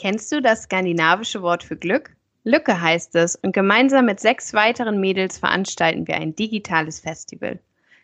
Kennst 0.00 0.32
du 0.32 0.40
das 0.40 0.62
skandinavische 0.62 1.42
Wort 1.42 1.62
für 1.62 1.76
Glück? 1.76 2.16
Lücke 2.44 2.80
heißt 2.80 3.14
es 3.16 3.36
und 3.36 3.52
gemeinsam 3.52 4.06
mit 4.06 4.18
sechs 4.18 4.54
weiteren 4.54 4.98
Mädels 4.98 5.36
veranstalten 5.36 6.08
wir 6.08 6.14
ein 6.14 6.34
digitales 6.34 7.00
Festival. 7.00 7.58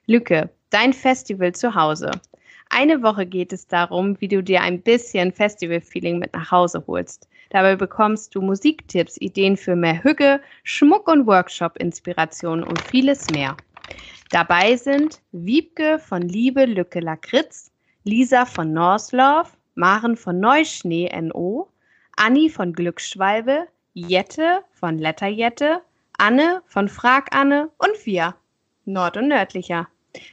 Lücke, 0.05 0.51
dein 0.69 0.93
Festival 0.93 1.55
zu 1.55 1.75
Hause. 1.75 2.11
Eine 2.69 3.03
Woche 3.03 3.25
geht 3.25 3.51
es 3.51 3.67
darum, 3.67 4.21
wie 4.21 4.29
du 4.29 4.43
dir 4.43 4.61
ein 4.61 4.83
bisschen 4.83 5.33
Festival-Feeling 5.33 6.19
mit 6.19 6.35
nach 6.35 6.51
Hause 6.51 6.85
holst. 6.87 7.31
Dabei 7.49 7.77
bekommst 7.77 8.35
du 8.35 8.43
Musiktipps, 8.43 9.17
Ideen 9.19 9.57
für 9.57 9.75
mehr 9.75 10.05
Hüge, 10.05 10.43
Schmuck 10.65 11.09
und 11.09 11.27
Workshop-Inspirationen 11.27 12.63
und 12.63 12.79
vieles 12.79 13.31
mehr. 13.31 13.57
Dabei 14.31 14.77
sind 14.77 15.23
Wiebke 15.33 15.99
von 15.99 16.21
Liebe 16.21 16.67
Lücke 16.67 17.01
Lakritz, 17.01 17.71
Lisa 18.05 18.45
von 18.45 18.75
Norslove, 18.75 19.49
Maren 19.77 20.19
von 20.19 20.39
Neuschnee 20.39 21.11
NO, 21.23 21.71
Anni 22.19 22.49
von 22.49 22.73
Glücksschwalbe, 22.73 23.69
Jette 23.93 24.65
von 24.73 24.97
Letterjette, 24.99 25.83
Anne 26.17 26.63
von 26.67 26.89
Frag 26.89 27.35
Anne 27.35 27.71
und 27.77 28.07
wir, 28.07 28.35
Nord- 28.87 29.19
und 29.19 29.29
Nördlicher. 29.29 29.87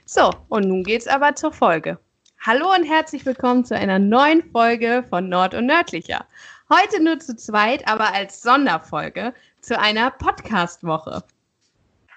So, 0.06 0.32
und 0.48 0.66
nun 0.66 0.84
geht's 0.84 1.08
aber 1.08 1.36
zur 1.36 1.52
Folge. 1.52 2.00
Hallo 2.40 2.73
und 2.73 2.86
herzlich 2.86 3.26
willkommen 3.26 3.66
zu 3.66 3.76
einer 3.76 4.00
neuen 4.00 4.50
Folge 4.52 5.04
von 5.09 5.28
Nord- 5.28 5.56
und 5.56 5.66
Nördlicher. 5.66 6.26
Heute 6.70 7.04
nur 7.04 7.20
zu 7.20 7.36
zweit, 7.36 7.86
aber 7.86 8.14
als 8.14 8.42
Sonderfolge 8.42 9.34
zu 9.59 9.78
einer 9.78 10.09
Podcast-Woche. 10.11 11.22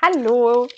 Hallo. 0.01 0.69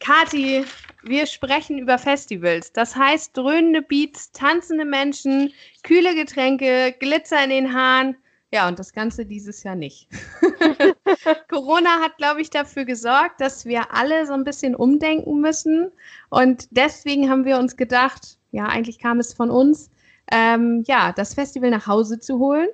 Kati, 0.00 0.66
wir 1.02 1.26
sprechen 1.26 1.78
über 1.78 1.98
Festivals. 1.98 2.72
Das 2.72 2.96
heißt 2.96 3.36
dröhnende 3.36 3.82
Beats, 3.82 4.32
tanzende 4.32 4.84
Menschen, 4.84 5.52
kühle 5.82 6.14
Getränke, 6.14 6.94
Glitzer 6.98 7.42
in 7.44 7.50
den 7.50 7.74
Haaren. 7.74 8.16
Ja, 8.50 8.66
und 8.66 8.78
das 8.78 8.94
Ganze 8.94 9.26
dieses 9.26 9.62
Jahr 9.62 9.74
nicht. 9.74 10.08
Corona 11.50 12.00
hat, 12.00 12.16
glaube 12.16 12.40
ich, 12.40 12.48
dafür 12.48 12.86
gesorgt, 12.86 13.40
dass 13.40 13.66
wir 13.66 13.92
alle 13.94 14.26
so 14.26 14.32
ein 14.32 14.44
bisschen 14.44 14.74
umdenken 14.74 15.40
müssen. 15.40 15.92
Und 16.30 16.66
deswegen 16.70 17.28
haben 17.28 17.44
wir 17.44 17.58
uns 17.58 17.76
gedacht, 17.76 18.38
ja, 18.50 18.64
eigentlich 18.64 18.98
kam 18.98 19.20
es 19.20 19.34
von 19.34 19.50
uns, 19.50 19.90
ähm, 20.32 20.82
ja, 20.86 21.12
das 21.12 21.34
Festival 21.34 21.70
nach 21.70 21.86
Hause 21.86 22.20
zu 22.20 22.38
holen. 22.38 22.68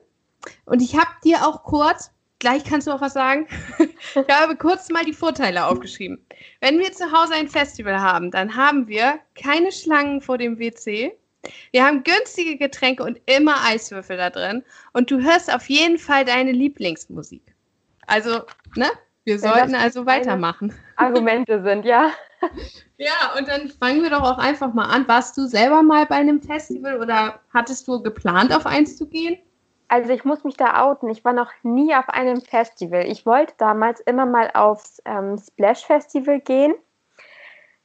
Und 0.64 0.80
ich 0.80 0.96
habe 0.96 1.10
dir 1.24 1.46
auch 1.46 1.64
kurz, 1.64 2.12
gleich 2.38 2.64
kannst 2.64 2.86
du 2.86 2.92
auch 2.92 3.00
was 3.00 3.14
sagen, 3.14 3.48
ich 4.14 4.34
habe 4.34 4.56
kurz 4.56 4.90
mal 4.90 5.04
die 5.04 5.12
Vorteile 5.12 5.66
aufgeschrieben. 5.66 6.24
Wenn 6.60 6.78
wir 6.78 6.92
zu 6.92 7.10
Hause 7.12 7.34
ein 7.34 7.48
Festival 7.48 8.00
haben, 8.00 8.30
dann 8.30 8.54
haben 8.54 8.88
wir 8.88 9.18
keine 9.40 9.72
Schlangen 9.72 10.20
vor 10.20 10.38
dem 10.38 10.58
WC. 10.58 11.16
Wir 11.72 11.84
haben 11.84 12.02
günstige 12.04 12.56
Getränke 12.56 13.02
und 13.02 13.20
immer 13.26 13.56
Eiswürfel 13.64 14.16
da 14.16 14.30
drin. 14.30 14.64
Und 14.92 15.10
du 15.10 15.20
hörst 15.20 15.52
auf 15.52 15.68
jeden 15.68 15.98
Fall 15.98 16.24
deine 16.24 16.52
Lieblingsmusik. 16.52 17.42
Also, 18.06 18.42
ne? 18.76 18.86
Wir 19.24 19.38
sollten 19.38 19.74
also 19.74 20.04
weitermachen. 20.04 20.74
Argumente 20.96 21.62
sind, 21.62 21.84
ja. 21.84 22.12
Ja, 22.98 23.34
und 23.38 23.48
dann 23.48 23.70
fangen 23.70 24.02
wir 24.02 24.10
doch 24.10 24.22
auch 24.22 24.38
einfach 24.38 24.74
mal 24.74 24.84
an. 24.84 25.08
Warst 25.08 25.36
du 25.38 25.46
selber 25.46 25.82
mal 25.82 26.04
bei 26.06 26.16
einem 26.16 26.42
Festival 26.42 27.00
oder 27.00 27.40
hattest 27.52 27.88
du 27.88 28.02
geplant, 28.02 28.54
auf 28.54 28.66
eins 28.66 28.96
zu 28.98 29.06
gehen? 29.06 29.38
Also 29.88 30.12
ich 30.12 30.24
muss 30.24 30.44
mich 30.44 30.56
da 30.56 30.82
outen. 30.82 31.08
Ich 31.10 31.24
war 31.24 31.32
noch 31.32 31.50
nie 31.62 31.94
auf 31.94 32.08
einem 32.08 32.40
Festival. 32.40 33.06
Ich 33.06 33.26
wollte 33.26 33.54
damals 33.58 34.00
immer 34.00 34.26
mal 34.26 34.50
aufs 34.54 35.02
ähm, 35.04 35.38
Splash 35.38 35.84
Festival 35.84 36.40
gehen. 36.40 36.74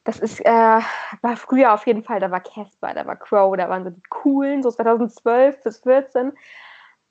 Das 0.05 0.19
ist, 0.19 0.39
äh, 0.39 0.49
war 1.21 1.37
früher 1.37 1.73
auf 1.73 1.85
jeden 1.85 2.03
Fall, 2.03 2.19
da 2.19 2.31
war 2.31 2.39
Casper, 2.39 2.93
da 2.93 3.05
war 3.05 3.15
Crow, 3.15 3.55
da 3.55 3.69
waren 3.69 3.83
so 3.83 3.89
die 3.91 4.01
coolen, 4.09 4.63
so 4.63 4.71
2012 4.71 5.61
bis 5.61 5.79
14. 5.79 6.33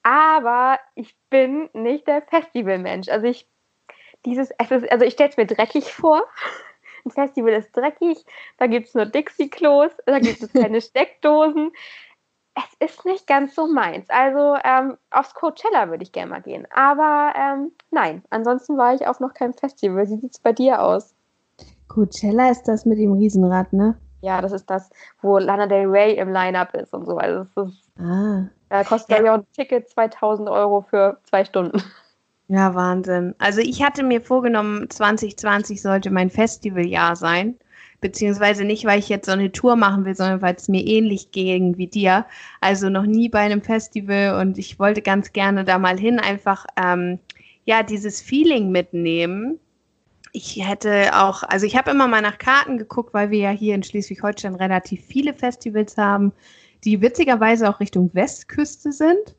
Aber 0.02 0.80
ich 0.94 1.14
bin 1.30 1.68
nicht 1.74 2.08
der 2.08 2.22
Festivalmensch. 2.22 3.08
Also 3.08 3.26
ich, 3.26 3.46
dieses, 4.24 4.50
es 4.58 4.70
ist, 4.70 4.90
also 4.90 5.04
ich 5.04 5.12
stelle 5.12 5.30
es 5.30 5.36
mir 5.36 5.46
dreckig 5.46 5.92
vor. 5.92 6.24
Ein 7.04 7.10
Festival 7.12 7.52
ist 7.52 7.76
dreckig, 7.76 8.18
da 8.56 8.66
gibt 8.66 8.88
es 8.88 8.94
nur 8.94 9.06
Dixie-Klos, 9.06 9.92
da 10.04 10.18
gibt 10.18 10.42
es 10.42 10.52
keine 10.52 10.80
Steckdosen. 10.80 11.70
Es 12.58 12.88
ist 12.88 13.04
nicht 13.04 13.26
ganz 13.26 13.54
so 13.54 13.66
meins. 13.68 14.08
Also 14.10 14.56
ähm, 14.64 14.96
aufs 15.10 15.34
Coachella 15.34 15.90
würde 15.90 16.02
ich 16.02 16.12
gerne 16.12 16.30
mal 16.30 16.42
gehen. 16.42 16.66
Aber 16.74 17.32
ähm, 17.36 17.72
nein, 17.90 18.22
ansonsten 18.30 18.76
war 18.76 18.94
ich 18.94 19.06
auf 19.06 19.20
noch 19.20 19.34
keinem 19.34 19.54
Festival. 19.54 20.08
Wie 20.08 20.16
sieht 20.16 20.32
es 20.32 20.40
bei 20.40 20.52
dir 20.52 20.82
aus? 20.82 21.14
Coachella 21.86 22.50
ist 22.50 22.64
das 22.64 22.84
mit 22.84 22.98
dem 22.98 23.12
Riesenrad, 23.12 23.72
ne? 23.72 23.96
Ja, 24.20 24.40
das 24.40 24.52
ist 24.52 24.68
das, 24.68 24.90
wo 25.22 25.38
Lana 25.38 25.66
Del 25.66 25.86
Rey 25.86 26.14
im 26.14 26.32
Line-Up 26.32 26.74
ist 26.74 26.92
und 26.92 27.06
so. 27.06 27.16
Also 27.16 27.46
das 27.54 27.68
ist, 27.68 28.00
ah. 28.00 28.48
Da 28.68 28.84
kostet 28.84 29.18
ja. 29.18 29.24
ja 29.24 29.32
auch 29.34 29.38
ein 29.38 29.52
Ticket 29.52 29.88
2000 29.88 30.48
Euro 30.48 30.82
für 30.82 31.18
zwei 31.24 31.44
Stunden. 31.44 31.82
Ja, 32.48 32.74
Wahnsinn. 32.74 33.34
Also 33.38 33.60
ich 33.60 33.82
hatte 33.84 34.02
mir 34.02 34.22
vorgenommen, 34.22 34.88
2020 34.88 35.82
sollte 35.82 36.10
mein 36.10 36.30
Festivaljahr 36.30 37.14
sein. 37.14 37.58
Beziehungsweise 38.00 38.64
nicht, 38.64 38.84
weil 38.84 39.00
ich 39.00 39.08
jetzt 39.08 39.26
so 39.26 39.32
eine 39.32 39.50
Tour 39.50 39.74
machen 39.76 40.04
will, 40.04 40.14
sondern 40.14 40.40
weil 40.40 40.54
es 40.54 40.68
mir 40.68 40.86
ähnlich 40.86 41.32
ging 41.32 41.76
wie 41.78 41.88
dir. 41.88 42.26
Also 42.60 42.88
noch 42.88 43.04
nie 43.04 43.28
bei 43.28 43.40
einem 43.40 43.62
Festival 43.62 44.40
und 44.40 44.56
ich 44.58 44.78
wollte 44.78 45.02
ganz 45.02 45.32
gerne 45.32 45.64
da 45.64 45.78
mal 45.78 45.98
hin, 45.98 46.20
einfach 46.20 46.64
ähm, 46.76 47.18
ja 47.64 47.82
dieses 47.82 48.20
Feeling 48.20 48.70
mitnehmen. 48.70 49.58
Ich 50.32 50.64
hätte 50.64 51.10
auch, 51.14 51.42
also 51.42 51.66
ich 51.66 51.76
habe 51.76 51.90
immer 51.90 52.06
mal 52.06 52.22
nach 52.22 52.38
Karten 52.38 52.78
geguckt, 52.78 53.14
weil 53.14 53.30
wir 53.30 53.38
ja 53.38 53.50
hier 53.50 53.74
in 53.74 53.82
Schleswig-Holstein 53.82 54.54
relativ 54.54 55.04
viele 55.04 55.34
Festivals 55.34 55.96
haben 55.96 56.32
die 56.84 57.00
witzigerweise 57.00 57.68
auch 57.68 57.80
Richtung 57.80 58.10
Westküste 58.14 58.92
sind. 58.92 59.34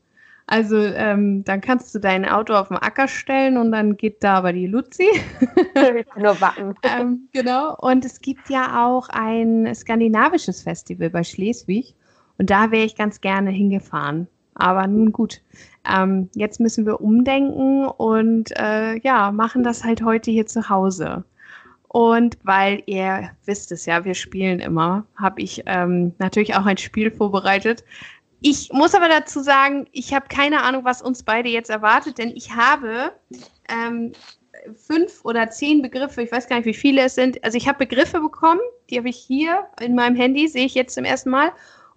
Also 0.50 0.78
ähm, 0.78 1.44
dann 1.44 1.60
kannst 1.60 1.94
du 1.94 2.00
dein 2.00 2.24
Auto 2.28 2.54
auf 2.54 2.68
den 2.68 2.76
Acker 2.76 3.06
stellen 3.06 3.56
und 3.56 3.70
dann 3.70 3.96
geht 3.96 4.24
da 4.24 4.38
aber 4.38 4.52
die 4.52 4.66
Luzi. 4.66 5.08
Nur 6.16 6.40
warten. 6.40 6.74
ähm, 6.82 7.28
genau. 7.32 7.76
Und 7.76 8.04
es 8.04 8.20
gibt 8.20 8.50
ja 8.50 8.84
auch 8.84 9.08
ein 9.10 9.72
skandinavisches 9.72 10.62
Festival 10.62 11.08
bei 11.08 11.22
Schleswig 11.22 11.94
und 12.36 12.50
da 12.50 12.72
wäre 12.72 12.84
ich 12.84 12.96
ganz 12.96 13.20
gerne 13.20 13.50
hingefahren. 13.50 14.26
Aber 14.54 14.88
nun 14.88 15.12
gut, 15.12 15.40
ähm, 15.88 16.28
jetzt 16.34 16.58
müssen 16.58 16.84
wir 16.84 17.00
umdenken 17.00 17.84
und 17.86 18.50
äh, 18.58 18.98
ja, 18.98 19.30
machen 19.30 19.62
das 19.62 19.84
halt 19.84 20.02
heute 20.02 20.32
hier 20.32 20.46
zu 20.46 20.68
Hause. 20.68 21.22
Und 21.86 22.38
weil 22.42 22.82
ihr 22.86 23.30
wisst 23.46 23.70
es 23.70 23.86
ja, 23.86 24.04
wir 24.04 24.14
spielen 24.14 24.58
immer, 24.58 25.06
habe 25.14 25.42
ich 25.42 25.62
ähm, 25.66 26.12
natürlich 26.18 26.56
auch 26.56 26.66
ein 26.66 26.76
Spiel 26.76 27.12
vorbereitet. 27.12 27.84
Ich 28.42 28.72
muss 28.72 28.94
aber 28.94 29.08
dazu 29.08 29.40
sagen, 29.40 29.86
ich 29.92 30.14
habe 30.14 30.28
keine 30.28 30.62
Ahnung, 30.62 30.84
was 30.84 31.02
uns 31.02 31.22
beide 31.22 31.48
jetzt 31.48 31.68
erwartet, 31.68 32.18
denn 32.18 32.30
ich 32.34 32.54
habe 32.54 33.12
ähm, 33.68 34.12
fünf 34.74 35.24
oder 35.24 35.50
zehn 35.50 35.82
Begriffe, 35.82 36.22
ich 36.22 36.32
weiß 36.32 36.48
gar 36.48 36.56
nicht, 36.56 36.66
wie 36.66 36.74
viele 36.74 37.02
es 37.02 37.14
sind. 37.14 37.42
Also 37.44 37.58
ich 37.58 37.68
habe 37.68 37.78
Begriffe 37.78 38.20
bekommen, 38.20 38.60
die 38.88 38.98
habe 38.98 39.08
ich 39.08 39.16
hier 39.16 39.66
in 39.80 39.94
meinem 39.94 40.16
Handy, 40.16 40.48
sehe 40.48 40.64
ich 40.64 40.74
jetzt 40.74 40.94
zum 40.94 41.04
ersten 41.04 41.30
Mal. 41.30 41.52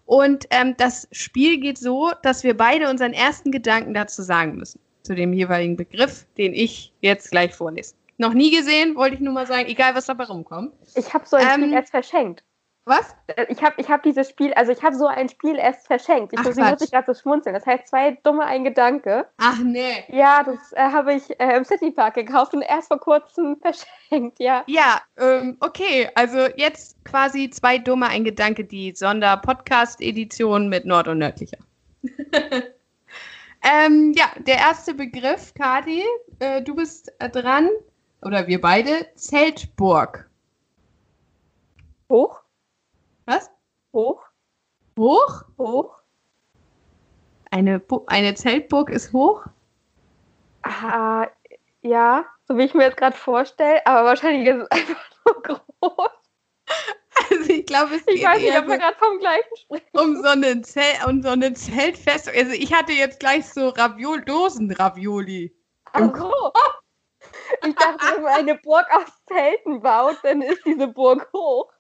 Und 0.06 0.46
ähm, 0.50 0.76
das 0.78 1.08
Spiel 1.12 1.60
geht 1.60 1.78
so, 1.78 2.12
dass 2.24 2.44
wir 2.44 2.58
beide 2.58 2.90
unseren 2.90 3.14
ersten 3.14 3.52
Gedanken 3.52 3.94
dazu 3.94 4.22
sagen 4.22 4.56
müssen, 4.56 4.80
zu 5.04 5.16
dem 5.16 5.32
jeweiligen 5.32 5.78
Begriff, 5.78 6.26
den 6.38 6.54
ich 6.54 6.92
jetzt 7.02 7.32
gleich 7.32 7.54
vorlese. 7.54 7.96
Noch 8.18 8.34
nie 8.34 8.56
gesehen, 8.56 8.96
wollte 8.96 9.16
ich 9.16 9.22
nur 9.22 9.34
mal 9.34 9.48
sagen, 9.48 9.68
egal 9.68 9.96
was 9.96 10.06
dabei 10.06 10.26
rumkommt. 10.26 10.74
Ich 10.96 11.14
habe 11.14 11.26
so 11.26 11.38
ein 11.38 11.48
ähm, 11.48 11.62
Spiel 11.64 11.74
erst 11.74 11.92
verschenkt. 11.92 12.44
Was? 12.86 13.16
Äh, 13.28 13.46
ich 13.48 13.64
habe 13.64 13.76
ich 13.78 13.90
hab 13.90 14.04
dieses 14.04 14.30
Spiel, 14.30 14.54
also 14.54 14.72
ich 14.72 14.84
habe 14.84 14.96
so 14.96 15.08
ein 15.08 15.30
Spiel 15.30 15.56
erst 15.56 15.88
verschenkt. 15.88 16.34
Ich, 16.34 16.40
Ach, 16.40 16.44
muss 16.44 16.82
ich 16.82 16.92
gerade 16.92 17.14
so 17.14 17.20
schmunzeln. 17.20 17.56
Das 17.56 17.66
heißt, 17.66 17.88
zwei 17.88 18.18
dumme, 18.24 18.46
ein 18.46 18.66
Gedanke. 18.66 19.26
Ach 19.38 19.60
nee. 19.60 20.04
Ja, 20.10 20.44
das 20.44 20.74
äh, 20.74 20.82
habe 20.82 21.14
ich 21.14 21.40
äh, 21.40 21.56
im 21.56 21.64
Citypark 21.64 22.16
gekauft 22.16 22.54
und 22.54 22.62
erst 22.62 22.90
vor 22.90 23.00
kurzem 23.00 23.58
verschenkt, 23.62 24.40
ja. 24.40 24.64
Ja, 24.68 25.02
ähm, 25.18 25.58
okay. 25.62 26.10
Also 26.16 26.48
jetzt 26.58 27.04
quasi 27.06 27.50
zwei 27.50 27.78
dumme, 27.78 28.08
ein 28.08 28.26
Gedanke, 28.26 28.66
die 28.66 28.94
Sonder-Podcast-Edition 28.94 30.68
mit 30.68 30.86
Nord- 30.86 31.08
und 31.08 31.20
Nördlicher. 31.20 31.60
ähm, 33.64 34.12
ja, 34.14 34.26
der 34.40 34.58
erste 34.58 34.94
Begriff, 34.94 35.54
Kati, 35.54 36.04
äh, 36.40 36.62
du 36.62 36.76
bist 36.76 37.14
äh, 37.20 37.30
dran 37.30 37.70
oder 38.22 38.48
wir 38.48 38.60
beide, 38.60 39.08
Zeltburg. 39.16 40.30
Hoch? 42.10 42.43
Was? 43.26 43.50
Hoch? 43.94 44.22
Hoch? 44.98 45.44
Hoch? 45.58 45.96
Eine, 47.52 47.82
eine 48.08 48.34
Zeltburg 48.34 48.90
ist 48.90 49.14
hoch? 49.14 49.46
Ah, 50.64 51.28
ja, 51.82 52.26
so 52.48 52.58
wie 52.58 52.64
ich 52.64 52.74
mir 52.74 52.84
jetzt 52.84 52.98
gerade 52.98 53.16
vorstelle, 53.16 53.86
aber 53.86 54.06
wahrscheinlich 54.06 54.48
ist 54.48 54.62
es 54.62 54.72
einfach 54.72 55.10
nur 55.26 55.42
groß. 55.44 56.10
Also 57.30 57.50
ich 57.52 57.66
glaube, 57.66 57.96
es 57.96 58.08
Ich 58.08 58.24
weiß 58.24 58.42
nicht, 58.42 58.58
ob 58.58 58.68
wir 58.68 58.78
gerade 58.78 58.98
vom 58.98 59.20
gleichen 59.20 59.56
sprechen. 59.56 59.86
Um 59.94 60.16
so 60.22 60.30
eine, 60.30 60.62
Zelt, 60.62 61.06
um 61.08 61.22
so 61.22 61.30
eine 61.30 61.54
Zeltfest. 61.54 62.30
Also 62.30 62.52
ich 62.52 62.74
hatte 62.74 62.94
jetzt 62.94 63.20
gleich 63.20 63.48
so 63.48 63.70
Raviol 63.70 64.22
Dosen-Ravioli. 64.24 65.56
Ach 65.92 66.16
so. 66.16 66.52
Ich 67.66 67.76
dachte, 67.76 68.16
wenn 68.16 68.24
man 68.24 68.34
eine 68.34 68.56
Burg 68.56 68.88
aus 68.92 69.12
Zelten 69.28 69.82
baut, 69.82 70.18
dann 70.24 70.42
ist 70.42 70.66
diese 70.66 70.88
Burg 70.88 71.30
hoch. 71.34 71.72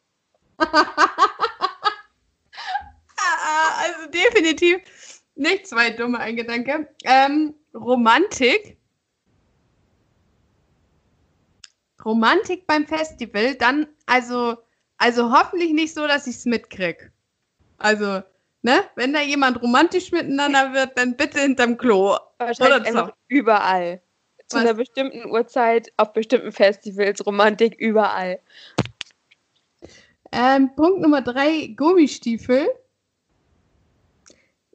also 3.77 4.09
definitiv 4.11 4.81
Nicht 5.35 5.67
zwei 5.67 5.89
dumme, 5.89 6.19
ein 6.19 6.35
Gedanke. 6.35 6.87
Ähm, 7.03 7.55
Romantik. 7.73 8.77
Romantik 12.03 12.67
beim 12.67 12.85
Festival, 12.85 13.55
dann, 13.55 13.87
also, 14.05 14.57
also 14.97 15.31
hoffentlich 15.31 15.71
nicht 15.71 15.93
so, 15.93 16.05
dass 16.05 16.27
ich 16.27 16.35
es 16.35 16.45
mitkrieg. 16.45 17.11
Also, 17.77 18.21
ne, 18.61 18.83
wenn 18.95 19.13
da 19.13 19.21
jemand 19.21 19.61
romantisch 19.61 20.11
miteinander 20.11 20.73
wird, 20.73 20.97
dann 20.97 21.15
bitte 21.15 21.39
hinterm 21.39 21.77
Klo. 21.77 22.17
Wahrscheinlich 22.37 22.87
einfach 22.87 23.13
überall. 23.27 24.01
Zu 24.47 24.57
Was? 24.57 24.63
einer 24.63 24.73
bestimmten 24.73 25.29
Uhrzeit 25.31 25.93
auf 25.97 26.11
bestimmten 26.11 26.51
Festivals, 26.51 27.25
Romantik 27.25 27.75
überall. 27.79 28.39
Ähm, 30.33 30.71
Punkt 30.75 31.01
Nummer 31.01 31.21
drei, 31.21 31.73
Gummistiefel. 31.77 32.67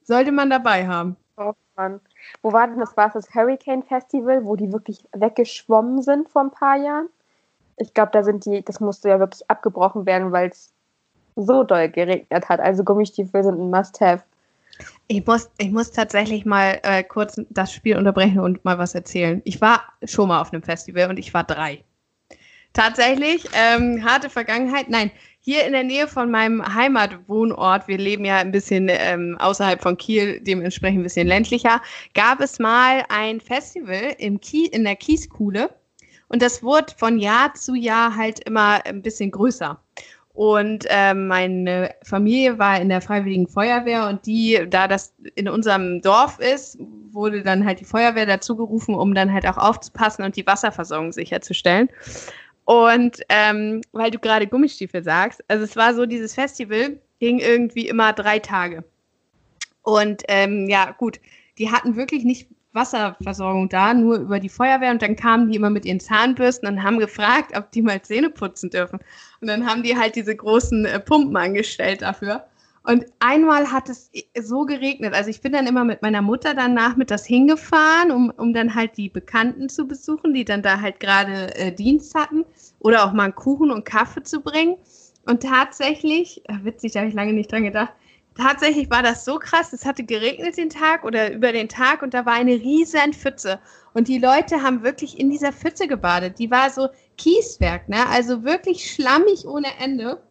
Sollte 0.05 0.31
man 0.31 0.50
dabei 0.50 0.87
haben. 0.87 1.16
Oh 1.37 1.52
Mann. 1.76 2.00
Wo 2.43 2.52
war 2.52 2.69
denn 2.69 2.78
das? 2.78 2.96
War 2.96 3.10
das 3.10 3.34
Hurricane 3.34 3.82
Festival, 3.82 4.44
wo 4.44 4.56
die 4.56 4.72
wirklich 4.72 5.05
weggeschwommen 5.12 6.02
sind 6.02 6.28
vor 6.28 6.43
ein 6.43 6.50
paar 6.50 6.76
Jahren? 6.76 7.08
Ich 7.76 7.93
glaube, 7.93 8.10
da 8.12 8.22
sind 8.22 8.44
die, 8.44 8.64
das 8.64 8.81
musste 8.81 9.08
ja 9.08 9.19
wirklich 9.19 9.49
abgebrochen 9.50 10.06
werden, 10.06 10.32
weil 10.32 10.50
es 10.50 10.72
so 11.37 11.62
doll 11.62 11.88
geregnet 11.88 12.49
hat. 12.49 12.60
Also 12.60 12.84
Gummistiefel 12.84 13.43
sind 13.44 13.60
ein 13.60 13.70
Must-Have. 13.70 14.22
Ich 15.08 15.26
muss, 15.26 15.50
ich 15.58 15.70
muss 15.70 15.90
tatsächlich 15.90 16.44
mal 16.44 16.78
äh, 16.82 17.02
kurz 17.02 17.40
das 17.50 17.72
Spiel 17.72 17.96
unterbrechen 17.96 18.40
und 18.40 18.64
mal 18.64 18.78
was 18.78 18.94
erzählen. 18.94 19.40
Ich 19.44 19.60
war 19.60 19.82
schon 20.05 20.28
mal 20.28 20.40
auf 20.40 20.52
einem 20.52 20.62
Festival 20.62 21.08
und 21.10 21.19
ich 21.19 21.34
war 21.34 21.44
drei. 21.44 21.82
Tatsächlich, 22.72 23.49
ähm, 23.55 24.05
harte 24.05 24.31
Vergangenheit. 24.31 24.88
Nein, 24.88 25.10
hier 25.40 25.64
in 25.64 25.73
der 25.73 25.85
Nähe 25.85 26.08
von 26.08 26.31
meinem 26.31 26.62
Heimatwohnort, 26.75 27.88
wir 27.88 27.99
leben 27.99 28.25
ja 28.25 28.38
ein 28.38 28.52
bisschen 28.52 28.88
ähm, 28.90 29.37
außerhalb 29.38 29.81
von 29.81 29.96
Kiel, 29.96 30.40
dementsprechend 30.40 31.00
ein 31.00 31.05
bisschen 31.05 31.26
ländlicher, 31.26 31.81
gab 32.14 32.40
es 32.40 32.58
mal 32.58 33.05
ein 33.08 33.40
Festival 33.40 34.14
im 34.19 34.40
Kie 34.40 34.67
in 34.67 34.85
der 34.85 34.96
Kieskuhle 34.96 35.70
und 36.29 36.43
das 36.43 36.62
wurde 36.62 36.93
von 36.96 37.19
Jahr 37.19 37.55
zu 37.55 37.75
Jahr 37.75 38.14
halt 38.14 38.40
immer 38.40 38.85
ein 38.85 39.02
bisschen 39.02 39.31
größer. 39.31 39.81
Und 40.38 40.87
äh, 40.88 41.14
meine 41.14 41.96
Familie 42.05 42.61
war 42.61 42.81
in 42.81 42.88
der 42.91 43.00
Freiwilligen 43.00 43.49
Feuerwehr 43.49 44.06
und 44.06 44.25
die, 44.25 44.64
da 44.70 44.87
das 44.87 45.12
in 45.34 45.49
unserem 45.49 46.00
Dorf 46.00 46.38
ist, 46.38 46.79
wurde 47.11 47.43
dann 47.43 47.64
halt 47.64 47.81
die 47.81 47.84
Feuerwehr 47.84 48.25
dazu 48.25 48.55
gerufen, 48.55 48.94
um 48.94 49.14
dann 49.14 49.32
halt 49.32 49.49
auch 49.49 49.56
aufzupassen 49.56 50.23
und 50.25 50.37
die 50.37 50.46
Wasserversorgung 50.46 51.11
sicherzustellen. 51.11 51.88
Und 52.69 53.23
ähm, 53.31 53.81
weil 53.93 54.11
du 54.11 54.19
gerade 54.19 54.47
Gummistiefel 54.47 55.03
sagst, 55.03 55.43
also 55.49 55.65
es 55.65 55.75
war 55.75 55.94
so, 55.94 56.05
dieses 56.05 56.35
Festival 56.35 56.99
ging 57.19 57.38
irgendwie 57.38 57.88
immer 57.88 58.12
drei 58.12 58.41
Tage. 58.41 58.85
Und 59.81 60.23
ähm, 60.29 60.69
ja, 60.69 60.91
gut, 60.91 61.19
die 61.56 61.73
hatten 61.73 61.97
wirklich 61.97 62.25
nicht 62.25 62.47
Wasserversorgung 62.75 63.70
da, 63.70 63.94
nur 63.94 64.19
über 64.19 64.38
die 64.38 64.50
Feuerwehr 64.50 64.91
und 64.91 65.00
dann 65.00 65.17
kamen 65.17 65.50
die 65.50 65.56
immer 65.56 65.70
mit 65.70 65.87
ihren 65.87 65.99
Zahnbürsten 65.99 66.69
und 66.69 66.82
haben 66.82 66.99
gefragt, 66.99 67.56
ob 67.56 67.73
die 67.73 67.81
mal 67.81 68.03
Zähne 68.03 68.29
putzen 68.29 68.69
dürfen. 68.69 68.99
Und 69.41 69.49
dann 69.49 69.65
haben 69.65 69.82
die 69.82 69.97
halt 69.97 70.15
diese 70.15 70.37
großen 70.37 70.85
äh, 70.85 71.00
Pumpen 71.00 71.38
angestellt 71.38 72.03
dafür. 72.03 72.44
Und 72.88 73.05
einmal 73.19 73.70
hat 73.70 73.90
es 73.90 74.11
so 74.40 74.64
geregnet. 74.64 75.12
Also 75.12 75.29
ich 75.29 75.43
bin 75.43 75.52
dann 75.52 75.67
immer 75.67 75.85
mit 75.85 76.00
meiner 76.00 76.23
Mutter 76.23 76.55
dann 76.55 76.73
nachmittags 76.73 77.26
hingefahren, 77.26 78.11
um, 78.11 78.31
um 78.31 78.55
dann 78.55 78.75
halt 78.75 78.96
die 78.96 79.11
Bekannten 79.11 79.69
zu 79.69 79.87
besuchen, 79.87 80.32
die 80.32 80.46
dann 80.46 80.62
da 80.62 80.81
halt 80.81 80.99
gerade 80.99 81.55
äh, 81.56 81.70
Dienst 81.70 82.14
hatten. 82.14 82.46
Oder 82.79 83.05
auch 83.05 83.12
mal 83.12 83.25
einen 83.25 83.35
Kuchen 83.35 83.70
und 83.70 83.85
Kaffee 83.85 84.23
zu 84.23 84.40
bringen. 84.40 84.79
Und 85.26 85.43
tatsächlich, 85.43 86.43
ach, 86.49 86.64
witzig, 86.64 86.93
da 86.93 87.00
habe 87.00 87.11
ich 87.11 87.14
lange 87.14 87.35
nicht 87.35 87.52
dran 87.52 87.64
gedacht, 87.64 87.93
tatsächlich 88.35 88.88
war 88.88 89.02
das 89.02 89.23
so 89.26 89.38
krass. 89.38 89.75
Es 89.75 89.84
hatte 89.84 90.05
geregnet 90.05 90.56
den 90.56 90.70
Tag 90.70 91.05
oder 91.05 91.31
über 91.31 91.52
den 91.52 91.69
Tag 91.69 92.00
und 92.00 92.14
da 92.14 92.25
war 92.25 92.32
eine 92.32 92.55
riesen 92.55 93.12
Pfütze. 93.12 93.61
Und 93.93 94.08
die 94.08 94.19
Leute 94.19 94.62
haben 94.62 94.82
wirklich 94.82 95.20
in 95.20 95.29
dieser 95.29 95.52
Pfütze 95.52 95.88
gebadet. 95.88 96.38
Die 96.38 96.50
war 96.50 96.70
so 96.70 96.88
Kieswerk, 97.19 97.91
ne? 97.91 98.08
Also 98.08 98.44
wirklich 98.44 98.91
schlammig 98.91 99.46
ohne 99.46 99.69
Ende. 99.79 100.23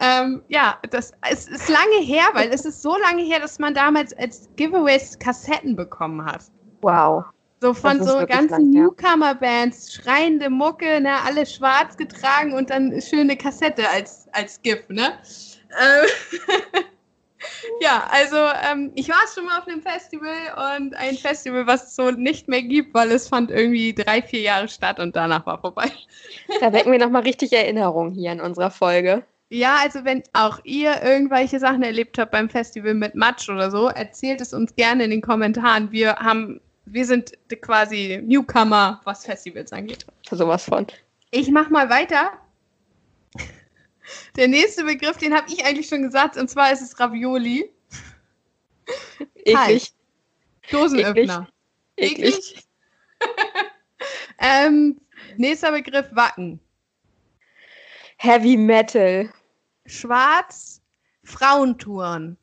Ähm, 0.00 0.42
ja, 0.48 0.78
das 0.90 1.12
es 1.30 1.48
ist 1.48 1.68
lange 1.68 2.00
her, 2.02 2.24
weil 2.32 2.50
es 2.52 2.64
ist 2.64 2.82
so 2.82 2.96
lange 2.98 3.22
her, 3.22 3.40
dass 3.40 3.58
man 3.58 3.74
damals 3.74 4.16
als 4.16 4.48
Giveaways 4.56 5.18
Kassetten 5.18 5.74
bekommen 5.74 6.24
hat. 6.24 6.44
Wow. 6.82 7.24
So 7.60 7.74
von 7.74 8.00
so 8.02 8.24
ganzen 8.24 8.70
Newcomer-Bands, 8.70 9.92
schreiende 9.92 10.48
Mucke, 10.48 11.00
ne, 11.00 11.20
alle 11.26 11.44
schwarz 11.44 11.96
getragen 11.96 12.52
und 12.52 12.70
dann 12.70 13.00
schöne 13.00 13.36
Kassette 13.36 13.88
als, 13.90 14.28
als 14.30 14.62
GIF, 14.62 14.88
ne? 14.88 15.18
Ähm 15.80 16.06
ja, 17.80 18.06
also 18.10 18.36
ähm, 18.70 18.92
ich 18.94 19.08
war 19.08 19.16
schon 19.34 19.46
mal 19.46 19.58
auf 19.58 19.66
einem 19.66 19.82
Festival 19.82 20.76
und 20.76 20.94
ein 20.94 21.16
Festival, 21.16 21.66
was 21.66 21.88
es 21.88 21.96
so 21.96 22.12
nicht 22.12 22.46
mehr 22.46 22.62
gibt, 22.62 22.94
weil 22.94 23.10
es 23.10 23.26
fand 23.26 23.50
irgendwie 23.50 23.92
drei, 23.92 24.22
vier 24.22 24.40
Jahre 24.40 24.68
statt 24.68 25.00
und 25.00 25.16
danach 25.16 25.44
war 25.44 25.60
vorbei. 25.60 25.90
Da 26.60 26.72
wecken 26.72 26.92
wir 26.92 27.00
nochmal 27.00 27.22
richtig 27.22 27.52
Erinnerungen 27.52 28.12
hier 28.12 28.30
in 28.30 28.40
unserer 28.40 28.70
Folge. 28.70 29.24
Ja, 29.50 29.76
also 29.80 30.04
wenn 30.04 30.22
auch 30.34 30.60
ihr 30.64 31.02
irgendwelche 31.02 31.58
Sachen 31.58 31.82
erlebt 31.82 32.18
habt 32.18 32.32
beim 32.32 32.50
Festival 32.50 32.94
mit 32.94 33.14
Matsch 33.14 33.48
oder 33.48 33.70
so, 33.70 33.88
erzählt 33.88 34.40
es 34.40 34.52
uns 34.52 34.74
gerne 34.76 35.04
in 35.04 35.10
den 35.10 35.22
Kommentaren. 35.22 35.90
Wir 35.90 36.16
haben, 36.16 36.60
wir 36.84 37.06
sind 37.06 37.32
quasi 37.62 38.20
Newcomer, 38.22 39.00
was 39.04 39.24
Festivals 39.24 39.72
angeht. 39.72 40.06
Sowas 40.30 40.64
von. 40.64 40.86
Ich 41.30 41.50
mach 41.50 41.70
mal 41.70 41.88
weiter 41.88 42.32
der 44.36 44.48
nächste 44.48 44.84
Begriff, 44.84 45.16
den 45.16 45.34
habe 45.34 45.46
ich 45.52 45.64
eigentlich 45.64 45.88
schon 45.88 46.02
gesagt, 46.02 46.36
und 46.36 46.48
zwar 46.48 46.72
ist 46.72 46.82
es 46.82 46.98
Ravioli. 46.98 47.70
Eklig. 49.44 49.92
Dosenöffner. 50.70 51.48
Eklig. 51.96 52.34
Eklig. 52.36 52.66
ähm, 54.38 55.00
nächster 55.36 55.72
Begriff, 55.72 56.06
Wacken. 56.12 56.60
Heavy 58.20 58.56
Metal. 58.56 59.30
Schwarz, 59.86 60.82
Frauentouren. 61.22 62.36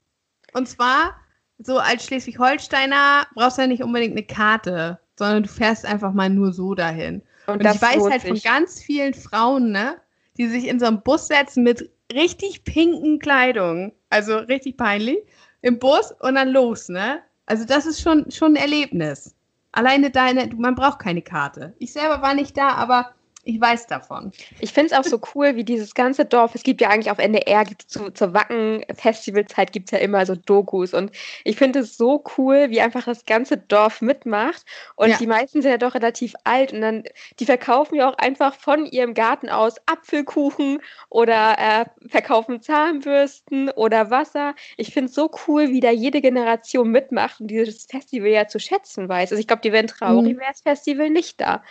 Und 0.54 0.70
zwar, 0.70 1.16
so 1.60 1.80
als 1.80 2.06
Schleswig-Holsteiner 2.06 3.28
brauchst 3.36 3.58
du 3.58 3.64
ja 3.64 3.68
nicht 3.68 3.84
unbedingt 3.84 4.14
eine 4.14 4.26
Karte, 4.26 5.00
sondern 5.18 5.44
du 5.44 5.50
fährst 5.50 5.86
einfach 5.86 6.14
mal 6.14 6.30
nur 6.30 6.54
so 6.54 6.76
dahin. 6.76 7.22
Und, 7.48 7.56
Und 7.56 7.66
ich 7.66 7.82
weiß 7.82 8.10
halt 8.10 8.22
von 8.22 8.40
ganz 8.40 8.82
vielen 8.82 9.14
Frauen, 9.14 9.72
ne, 9.72 9.98
die 10.38 10.48
sich 10.48 10.68
in 10.68 10.80
so 10.80 10.86
einen 10.86 11.02
Bus 11.02 11.28
setzen 11.28 11.64
mit 11.64 11.92
richtig 12.14 12.64
pinken 12.64 13.20
Kleidung, 13.20 13.92
also 14.10 14.38
richtig 14.38 14.78
peinlich, 14.78 15.20
im 15.62 15.78
Bus 15.78 16.14
und 16.22 16.36
dann 16.36 16.50
los, 16.50 16.88
ne? 16.88 17.22
Also 17.48 17.66
das 17.66 17.86
ist 17.86 18.02
schon, 18.02 18.32
schon 18.32 18.54
ein 18.54 18.62
Erlebnis. 18.62 19.36
Alleine 19.74 20.10
deine, 20.10 20.50
man 20.56 20.76
braucht 20.76 21.00
keine 21.00 21.22
Karte. 21.22 21.76
Ich 21.80 21.92
selber 21.92 22.22
war 22.22 22.34
nicht 22.34 22.58
da, 22.58 22.70
aber 22.70 23.14
ich 23.48 23.62
weiß 23.62 23.86
davon. 23.86 24.32
Ich 24.60 24.74
finde 24.74 24.92
es 24.92 24.98
auch 24.98 25.04
so 25.04 25.22
cool, 25.36 25.56
wie 25.56 25.64
dieses 25.64 25.94
ganze 25.94 26.26
Dorf, 26.26 26.56
es 26.56 26.64
gibt 26.64 26.82
ja 26.82 26.90
eigentlich 26.90 27.12
auf 27.12 27.20
NDR, 27.20 27.64
zu, 27.86 28.10
zur 28.10 28.34
Wacken-Festivalzeit 28.34 29.72
gibt 29.72 29.88
es 29.88 29.92
ja 29.92 30.00
immer 30.00 30.26
so 30.26 30.36
Dokus 30.36 30.96
und 30.96 31.12
ich 31.44 31.56
finde 31.56 31.80
es 31.80 31.96
so 31.96 32.24
cool, 32.38 32.72
wie 32.72 32.82
einfach 32.82 33.06
das 33.06 33.24
ganze 33.26 33.58
Dorf 33.58 34.02
mitmacht 34.02 34.66
und 34.96 35.10
ja. 35.10 35.18
die 35.18 35.28
meisten 35.28 35.62
sind 35.62 35.70
ja 35.70 35.78
doch 35.78 35.94
relativ 35.94 36.34
alt 36.44 36.74
und 36.74 36.82
dann, 36.82 37.04
die 37.40 37.46
verkaufen 37.46 37.96
ja 37.96 38.10
auch 38.10 38.18
einfach 38.18 38.56
von 38.56 38.88
ihrem 38.88 39.14
Garten 39.14 39.50
aus 39.50 39.76
Apfelkuchen 39.86 40.82
oder 41.10 41.56
äh, 41.60 41.86
verkaufen 42.10 42.62
Zahnbürsten 42.62 43.70
oder 43.70 44.10
Wasser. 44.10 44.56
Ich 44.76 44.92
finde 44.92 45.10
es 45.10 45.16
so 45.16 45.30
cool, 45.48 45.70
wie 45.70 45.82
da 45.82 45.92
jede 45.92 46.20
Generation 46.20 46.90
mitmacht 46.90 47.40
und 47.42 47.48
dieses 47.48 47.86
Festival 47.86 48.30
ja 48.30 48.48
zu 48.48 48.60
schätzen 48.60 49.08
weiß. 49.08 49.32
Also 49.32 49.40
ich 49.40 49.48
glaube, 49.48 49.62
die 49.62 49.72
wären 49.72 49.86
traurig, 49.86 50.34
mhm. 50.34 50.40
wäre 50.40 50.52
das 50.52 50.62
Festival 50.62 51.12
nicht 51.12 51.40
da. 51.40 51.64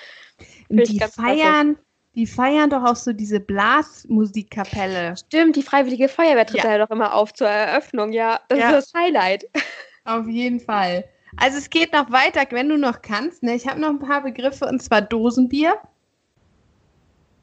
Die 0.68 1.00
feiern, 1.00 1.76
die 2.14 2.26
feiern 2.26 2.70
doch 2.70 2.84
auch 2.84 2.96
so 2.96 3.12
diese 3.12 3.40
Blasmusikkapelle. 3.40 5.16
Stimmt, 5.16 5.56
die 5.56 5.62
Freiwillige 5.62 6.08
Feuerwehr 6.08 6.46
tritt 6.46 6.64
ja. 6.64 6.78
da 6.78 6.86
doch 6.86 6.90
immer 6.90 7.14
auf 7.14 7.32
zur 7.32 7.48
Eröffnung, 7.48 8.12
ja. 8.12 8.40
Das 8.48 8.58
ja. 8.58 8.70
ist 8.70 8.94
das 8.94 9.02
Highlight. 9.02 9.48
Auf 10.04 10.28
jeden 10.28 10.60
Fall. 10.60 11.04
Also 11.36 11.58
es 11.58 11.70
geht 11.70 11.92
noch 11.92 12.10
weiter, 12.10 12.44
wenn 12.50 12.68
du 12.68 12.76
noch 12.76 13.02
kannst. 13.02 13.42
Ne? 13.42 13.54
Ich 13.54 13.66
habe 13.66 13.80
noch 13.80 13.88
ein 13.88 13.98
paar 13.98 14.22
Begriffe 14.22 14.66
und 14.66 14.82
zwar 14.82 15.00
Dosenbier. 15.00 15.78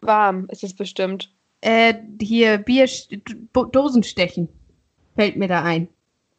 Warm 0.02 0.48
ist 0.50 0.64
es 0.64 0.76
bestimmt. 0.76 1.34
Äh, 1.62 1.96
hier 2.20 2.58
Bier, 2.58 2.88
Dosenstechen 3.72 4.48
fällt 5.16 5.36
mir 5.36 5.48
da 5.48 5.64
ein. 5.64 5.88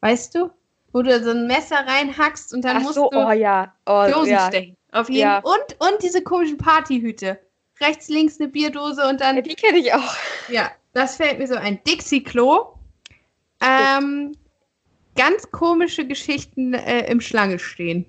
Weißt 0.01 0.35
du? 0.35 0.51
Wo 0.93 1.03
du 1.03 1.23
so 1.23 1.31
ein 1.31 1.47
Messer 1.47 1.87
reinhackst 1.87 2.53
und 2.55 2.65
dann 2.65 2.79
Ach 2.79 2.83
musst 2.83 2.95
so, 2.95 3.09
du 3.11 3.19
oh 3.19 3.31
ja. 3.31 3.75
Oh, 3.87 4.07
Dosenstechen. 4.11 4.77
Auf 4.93 5.09
jeden 5.09 5.23
ja. 5.23 5.39
und, 5.39 5.77
und 5.79 6.03
diese 6.03 6.23
komischen 6.23 6.59
Partyhüte. 6.59 7.39
Rechts, 7.81 8.09
links 8.09 8.39
eine 8.39 8.49
Bierdose 8.49 9.09
und 9.09 9.21
dann. 9.21 9.37
Ja, 9.37 9.43
die 9.43 9.55
kenne 9.55 9.79
ich 9.79 9.93
auch. 9.93 10.15
Ja, 10.49 10.71
das 10.93 11.17
fällt 11.17 11.39
mir 11.39 11.49
so 11.49 11.57
ein. 11.57 11.83
Dixie-Klo. 11.85 12.75
Ähm, 13.61 14.37
ganz 15.17 15.51
komische 15.51 16.07
Geschichten 16.07 16.75
äh, 16.75 17.11
im 17.11 17.21
Schlange 17.21 17.59
stehen. 17.59 18.07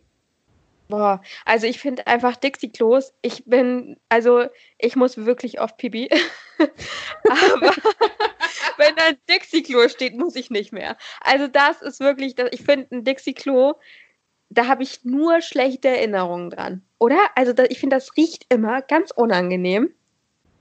Boah, 0.89 1.21
also 1.45 1.65
ich 1.65 1.79
finde 1.79 2.05
einfach 2.07 2.35
Dixie-Klos, 2.35 3.13
ich 3.21 3.45
bin, 3.45 3.97
also 4.09 4.45
ich 4.77 4.95
muss 4.95 5.17
wirklich 5.17 5.59
oft 5.61 5.77
Pipi. 5.77 6.09
Aber 6.59 7.71
wenn 8.77 8.95
da 8.95 9.05
ein 9.05 9.17
Dixie-Klo 9.29 9.87
steht, 9.87 10.15
muss 10.17 10.35
ich 10.35 10.49
nicht 10.49 10.73
mehr. 10.73 10.97
Also 11.21 11.47
das 11.47 11.81
ist 11.81 11.99
wirklich, 11.99 12.35
ich 12.51 12.61
finde 12.61 12.87
ein 12.91 13.03
Dixie-Klo, 13.05 13.75
da 14.53 14.67
habe 14.67 14.83
ich 14.83 15.03
nur 15.03 15.41
schlechte 15.41 15.89
Erinnerungen 15.89 16.49
dran. 16.49 16.81
Oder? 16.99 17.17
Also 17.35 17.53
das, 17.53 17.67
ich 17.69 17.79
finde, 17.79 17.95
das 17.95 18.15
riecht 18.15 18.45
immer 18.49 18.81
ganz 18.81 19.11
unangenehm. 19.11 19.89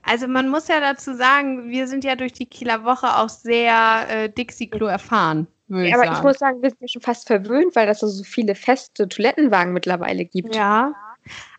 Also 0.03 0.27
man 0.27 0.49
muss 0.49 0.67
ja 0.67 0.81
dazu 0.81 1.15
sagen, 1.15 1.69
wir 1.69 1.87
sind 1.87 2.03
ja 2.03 2.15
durch 2.15 2.33
die 2.33 2.45
Kieler 2.45 2.83
Woche 2.83 3.17
auch 3.17 3.29
sehr 3.29 4.05
äh, 4.09 4.29
Dixie-Klo 4.29 4.85
erfahren. 4.85 5.47
Ja, 5.69 5.95
aber 5.95 6.03
sagen. 6.03 6.17
ich 6.17 6.23
muss 6.23 6.39
sagen, 6.39 6.61
wir 6.61 6.69
sind 6.71 6.91
schon 6.91 7.01
fast 7.01 7.27
verwöhnt, 7.27 7.75
weil 7.75 7.87
es 7.87 7.99
so 7.99 8.23
viele 8.23 8.53
feste 8.53 9.07
Toilettenwagen 9.07 9.73
mittlerweile 9.73 10.25
gibt. 10.25 10.55
Ja. 10.55 10.93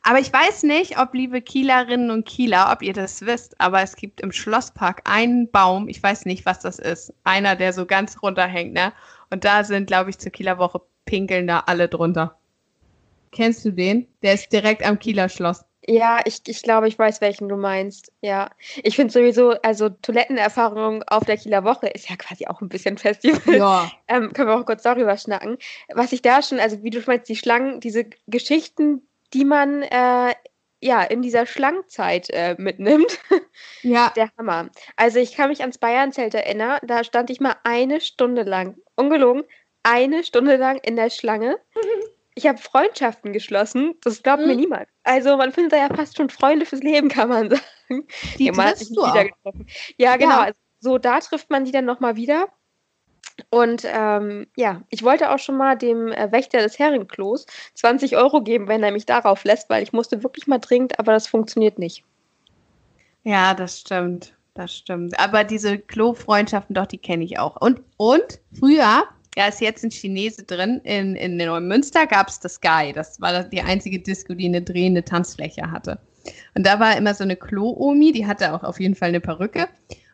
Aber 0.02 0.18
ich 0.18 0.30
weiß 0.30 0.64
nicht, 0.64 0.98
ob 0.98 1.14
liebe 1.14 1.40
Kielerinnen 1.40 2.10
und 2.10 2.26
Kieler, 2.26 2.70
ob 2.70 2.82
ihr 2.82 2.92
das 2.92 3.22
wisst, 3.22 3.58
aber 3.58 3.80
es 3.80 3.96
gibt 3.96 4.20
im 4.20 4.30
Schlosspark 4.30 5.00
einen 5.04 5.50
Baum, 5.50 5.88
ich 5.88 6.02
weiß 6.02 6.26
nicht, 6.26 6.44
was 6.44 6.60
das 6.60 6.78
ist, 6.78 7.14
einer, 7.24 7.56
der 7.56 7.72
so 7.72 7.86
ganz 7.86 8.22
runterhängt, 8.22 8.74
ne? 8.74 8.92
Und 9.30 9.44
da 9.44 9.64
sind, 9.64 9.86
glaube 9.86 10.10
ich, 10.10 10.18
zur 10.18 10.32
Kieler 10.32 10.58
Woche 10.58 10.82
pinkeln 11.04 11.46
da 11.46 11.61
alle 11.66 11.88
drunter. 11.88 12.37
Kennst 13.32 13.64
du 13.64 13.70
den? 13.70 14.06
Der 14.23 14.34
ist 14.34 14.52
direkt 14.52 14.84
am 14.84 14.99
Kieler 14.99 15.28
Schloss. 15.28 15.64
Ja, 15.87 16.20
ich, 16.25 16.40
ich 16.46 16.62
glaube, 16.62 16.88
ich 16.88 16.99
weiß, 16.99 17.20
welchen 17.20 17.49
du 17.49 17.56
meinst. 17.56 18.11
Ja. 18.23 18.50
Ich 18.82 18.96
finde 18.96 19.12
sowieso, 19.12 19.50
also 19.62 19.90
Toilettenerfahrung 19.90 21.02
auf 21.06 21.25
der 21.25 21.37
Kieler 21.37 21.64
Woche 21.64 21.88
ist 21.88 22.08
ja 22.08 22.16
quasi 22.16 22.46
auch 22.46 22.61
ein 22.62 22.68
bisschen 22.68 22.96
Festival. 22.96 23.56
Ja. 23.56 23.92
ähm, 24.08 24.32
können 24.32 24.49
wir 24.49 24.58
auch 24.58 24.64
kurz 24.64 24.82
darüber 24.82 25.16
schnacken. 25.18 25.58
Was 25.92 26.12
ich 26.12 26.23
da 26.23 26.42
schon, 26.42 26.58
also 26.58 26.82
wie 26.82 26.90
du 26.90 27.02
meinst, 27.06 27.28
die 27.28 27.37
Schlangen, 27.37 27.80
diese 27.80 28.06
Geschichten, 28.26 29.02
die 29.34 29.44
man 29.44 29.82
äh, 29.82 30.32
ja 30.80 31.02
in 31.02 31.23
dieser 31.23 31.46
Schlangenzeit 31.46 32.30
äh, 32.30 32.56
mitnimmt. 32.58 33.18
Ja. 33.82 34.12
Der 34.16 34.30
Hammer. 34.37 34.70
Also 34.96 35.20
ich 35.20 35.37
kann 35.37 35.50
mich 35.50 35.61
ans 35.61 35.78
Bayernzelt 35.78 36.34
erinnern, 36.34 36.80
da 36.82 37.04
stand 37.04 37.30
ich 37.30 37.40
mal 37.40 37.54
eine 37.62 38.00
Stunde 38.00 38.42
lang, 38.42 38.76
ungelogen, 38.96 39.44
eine 39.84 40.24
Stunde 40.24 40.56
lang 40.56 40.78
in 40.78 40.96
der 40.96 41.10
Schlange. 41.10 41.58
Ich 42.34 42.48
habe 42.48 42.58
Freundschaften 42.58 43.32
geschlossen, 43.32 43.94
das 44.02 44.22
glaubt 44.24 44.42
mhm. 44.42 44.48
mir 44.48 44.56
niemand. 44.56 44.88
Also 45.04 45.36
man 45.36 45.52
findet 45.52 45.72
da 45.72 45.76
ja 45.76 45.94
fast 45.94 46.16
schon 46.16 46.30
Freunde 46.30 46.66
fürs 46.66 46.82
Leben, 46.82 47.08
kann 47.08 47.28
man 47.28 47.50
sagen. 47.50 48.06
Die 48.38 48.46
ja, 48.46 48.52
man 48.52 48.66
hat 48.66 48.78
sich 48.78 48.90
nicht 48.90 48.98
wieder 48.98 49.26
getroffen. 49.26 49.66
Ja, 49.98 50.16
genau. 50.16 50.30
Ja. 50.30 50.42
Also, 50.42 50.58
so 50.80 50.98
da 50.98 51.20
trifft 51.20 51.50
man 51.50 51.64
die 51.64 51.70
dann 51.70 51.84
nochmal 51.84 52.16
wieder. 52.16 52.48
Und 53.50 53.84
ähm, 53.84 54.46
ja, 54.56 54.82
ich 54.90 55.02
wollte 55.02 55.30
auch 55.30 55.38
schon 55.38 55.56
mal 55.56 55.76
dem 55.76 56.12
äh, 56.12 56.30
Wächter 56.30 56.58
des 56.58 56.78
Herrenklos 56.78 57.46
20 57.74 58.16
Euro 58.16 58.42
geben, 58.42 58.68
wenn 58.68 58.82
er 58.82 58.92
mich 58.92 59.06
darauf 59.06 59.44
lässt, 59.44 59.70
weil 59.70 59.82
ich 59.82 59.92
musste 59.92 60.22
wirklich 60.22 60.46
mal 60.46 60.58
dringend, 60.58 60.98
aber 60.98 61.12
das 61.12 61.26
funktioniert 61.26 61.78
nicht. 61.78 62.04
Ja, 63.24 63.54
das 63.54 63.80
stimmt. 63.80 64.34
Das 64.54 64.72
stimmt. 64.72 65.18
Aber 65.18 65.42
diese 65.42 65.78
Klo-Freundschaften, 65.78 66.74
doch, 66.74 66.86
die 66.86 66.98
kenne 66.98 67.24
ich 67.24 67.40
auch. 67.40 67.60
Und, 67.60 67.80
und 67.96 68.40
früher, 68.56 69.02
ja, 69.36 69.48
ist 69.48 69.60
jetzt 69.60 69.84
ein 69.84 69.90
Chinese 69.90 70.44
drin, 70.44 70.80
in, 70.84 71.16
in 71.16 71.36
Neumünster 71.36 72.06
gab 72.06 72.28
es 72.28 72.40
das 72.40 72.54
Sky. 72.54 72.92
Das 72.94 73.20
war 73.20 73.44
die 73.44 73.62
einzige 73.62 73.98
Disco, 73.98 74.34
die 74.34 74.46
eine 74.46 74.62
drehende 74.62 75.04
Tanzfläche 75.04 75.70
hatte. 75.70 75.98
Und 76.54 76.66
da 76.66 76.78
war 76.80 76.96
immer 76.96 77.14
so 77.14 77.24
eine 77.24 77.36
Klo-Omi, 77.36 78.12
die 78.12 78.26
hatte 78.26 78.54
auch 78.54 78.62
auf 78.62 78.80
jeden 78.80 78.94
Fall 78.94 79.08
eine 79.08 79.20
Perücke. 79.20 79.68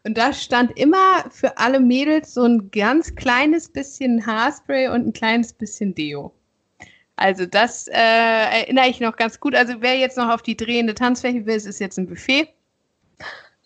Und 0.04 0.16
da 0.16 0.32
stand 0.32 0.76
immer 0.78 1.24
für 1.30 1.58
alle 1.58 1.78
Mädels 1.78 2.34
so 2.34 2.44
ein 2.44 2.70
ganz 2.70 3.14
kleines 3.14 3.68
bisschen 3.68 4.24
Haarspray 4.26 4.88
und 4.88 5.06
ein 5.06 5.12
kleines 5.12 5.52
bisschen 5.52 5.94
Deo. 5.94 6.32
Also 7.16 7.44
das 7.44 7.86
äh, 7.88 7.92
erinnere 7.92 8.88
ich 8.88 8.98
noch 9.00 9.16
ganz 9.16 9.38
gut. 9.38 9.54
Also 9.54 9.74
wer 9.80 9.98
jetzt 9.98 10.16
noch 10.16 10.30
auf 10.30 10.40
die 10.40 10.56
drehende 10.56 10.94
Tanzfläche 10.94 11.44
will, 11.44 11.56
es 11.56 11.66
ist 11.66 11.78
jetzt 11.78 11.98
ein 11.98 12.06
Buffet. 12.06 12.48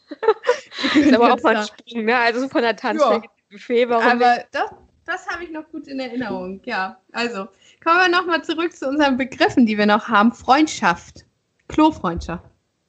das 0.02 0.96
ist 0.96 1.14
aber 1.14 1.34
auch 1.34 1.42
mal 1.42 1.58
ein 1.58 1.64
Sprung, 1.64 2.04
ne? 2.04 2.18
Also 2.18 2.49
von 2.49 2.62
der 2.62 2.75
Tanzfläche 2.75 3.23
ja. 3.23 3.30
Buffet, 3.50 3.88
warum 3.88 4.04
Aber 4.04 4.34
nicht? 4.34 4.49
das, 4.50 4.70
das 5.04 5.26
habe 5.28 5.44
ich 5.44 5.50
noch 5.50 5.68
gut 5.70 5.87
in 5.87 6.00
Erinnerung. 6.00 6.61
Ja, 6.64 7.00
also 7.12 7.49
kommen 7.82 7.99
wir 8.00 8.08
nochmal 8.08 8.42
zurück 8.42 8.75
zu 8.75 8.88
unseren 8.88 9.16
Begriffen, 9.16 9.66
die 9.66 9.78
wir 9.78 9.87
noch 9.87 10.08
haben. 10.08 10.32
Freundschaft. 10.32 11.25
Klofreundschaft. 11.68 12.44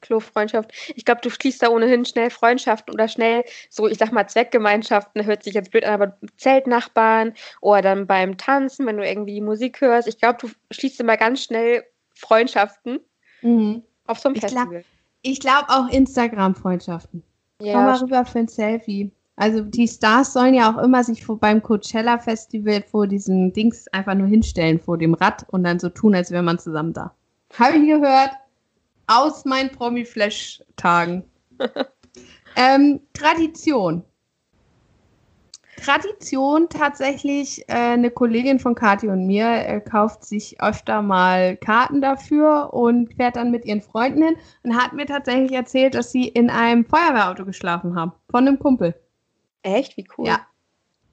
Klo-Freundschaft. 0.05 0.71
Ich 0.95 1.03
glaube, 1.03 1.21
du 1.21 1.29
schließt 1.29 1.63
da 1.63 1.69
ohnehin 1.69 2.05
schnell 2.05 2.29
Freundschaften 2.29 2.93
oder 2.93 3.07
schnell 3.07 3.43
so, 3.69 3.87
ich 3.87 3.97
sag 3.97 4.11
mal, 4.11 4.27
Zweckgemeinschaften, 4.27 5.25
hört 5.25 5.43
sich 5.43 5.55
jetzt 5.55 5.71
blöd 5.71 5.83
an, 5.83 5.93
aber 5.93 6.17
Zeltnachbarn 6.37 7.33
oder 7.61 7.81
dann 7.81 8.07
beim 8.07 8.37
Tanzen, 8.37 8.85
wenn 8.85 8.97
du 8.97 9.07
irgendwie 9.07 9.41
Musik 9.41 9.81
hörst. 9.81 10.07
Ich 10.07 10.17
glaube, 10.17 10.37
du 10.39 10.49
schließt 10.71 10.99
immer 10.99 11.17
ganz 11.17 11.43
schnell 11.43 11.83
Freundschaften 12.13 12.99
mhm. 13.41 13.83
auf 14.05 14.19
so 14.19 14.29
einem 14.29 14.35
Festival. 14.35 14.85
Ich 15.23 15.39
glaube 15.39 15.65
glaub 15.67 15.79
auch 15.79 15.91
Instagram-Freundschaften. 15.91 17.23
Ja, 17.59 17.73
Komm 17.73 17.85
mal 17.85 17.97
rüber 17.97 18.25
für 18.25 18.39
ein 18.39 18.47
Selfie. 18.47 19.11
Also 19.37 19.61
die 19.61 19.87
Stars 19.87 20.31
sollen 20.33 20.53
ja 20.53 20.71
auch 20.71 20.81
immer 20.81 21.03
sich 21.03 21.25
vor, 21.25 21.37
beim 21.39 21.61
Coachella 21.61 22.17
Festival 22.17 22.81
vor 22.81 23.05
diesem 23.05 23.51
Dings 23.51 23.87
einfach 23.89 24.15
nur 24.15 24.27
hinstellen 24.27 24.79
vor 24.79 24.97
dem 24.97 25.13
Rad 25.13 25.45
und 25.49 25.63
dann 25.63 25.79
so 25.79 25.89
tun, 25.89 26.15
als 26.15 26.31
wäre 26.31 26.43
man 26.43 26.57
zusammen 26.57 26.93
da. 26.93 27.13
Habe 27.57 27.77
ich 27.77 27.87
gehört 27.87 28.31
aus 29.07 29.45
meinen 29.45 29.71
Promi-Flash-Tagen. 29.71 31.23
ähm, 32.55 33.01
Tradition. 33.13 34.03
Tradition 35.83 36.69
tatsächlich, 36.69 37.67
äh, 37.67 37.73
eine 37.73 38.09
Kollegin 38.09 38.59
von 38.59 38.73
Kathi 38.73 39.09
und 39.09 39.27
mir 39.27 39.45
äh, 39.45 39.81
kauft 39.81 40.23
sich 40.23 40.61
öfter 40.61 41.01
mal 41.01 41.57
Karten 41.57 42.01
dafür 42.01 42.73
und 42.73 43.13
fährt 43.13 43.35
dann 43.35 43.51
mit 43.51 43.65
ihren 43.65 43.81
Freunden 43.81 44.23
hin 44.23 44.35
und 44.63 44.77
hat 44.77 44.93
mir 44.93 45.05
tatsächlich 45.05 45.51
erzählt, 45.51 45.93
dass 45.93 46.11
sie 46.11 46.29
in 46.29 46.49
einem 46.49 46.85
Feuerwehrauto 46.85 47.45
geschlafen 47.45 47.95
haben. 47.95 48.13
Von 48.31 48.47
einem 48.47 48.57
Kumpel. 48.57 48.95
Echt? 49.65 49.97
Wie 49.97 50.07
cool. 50.17 50.27
Ja. 50.27 50.45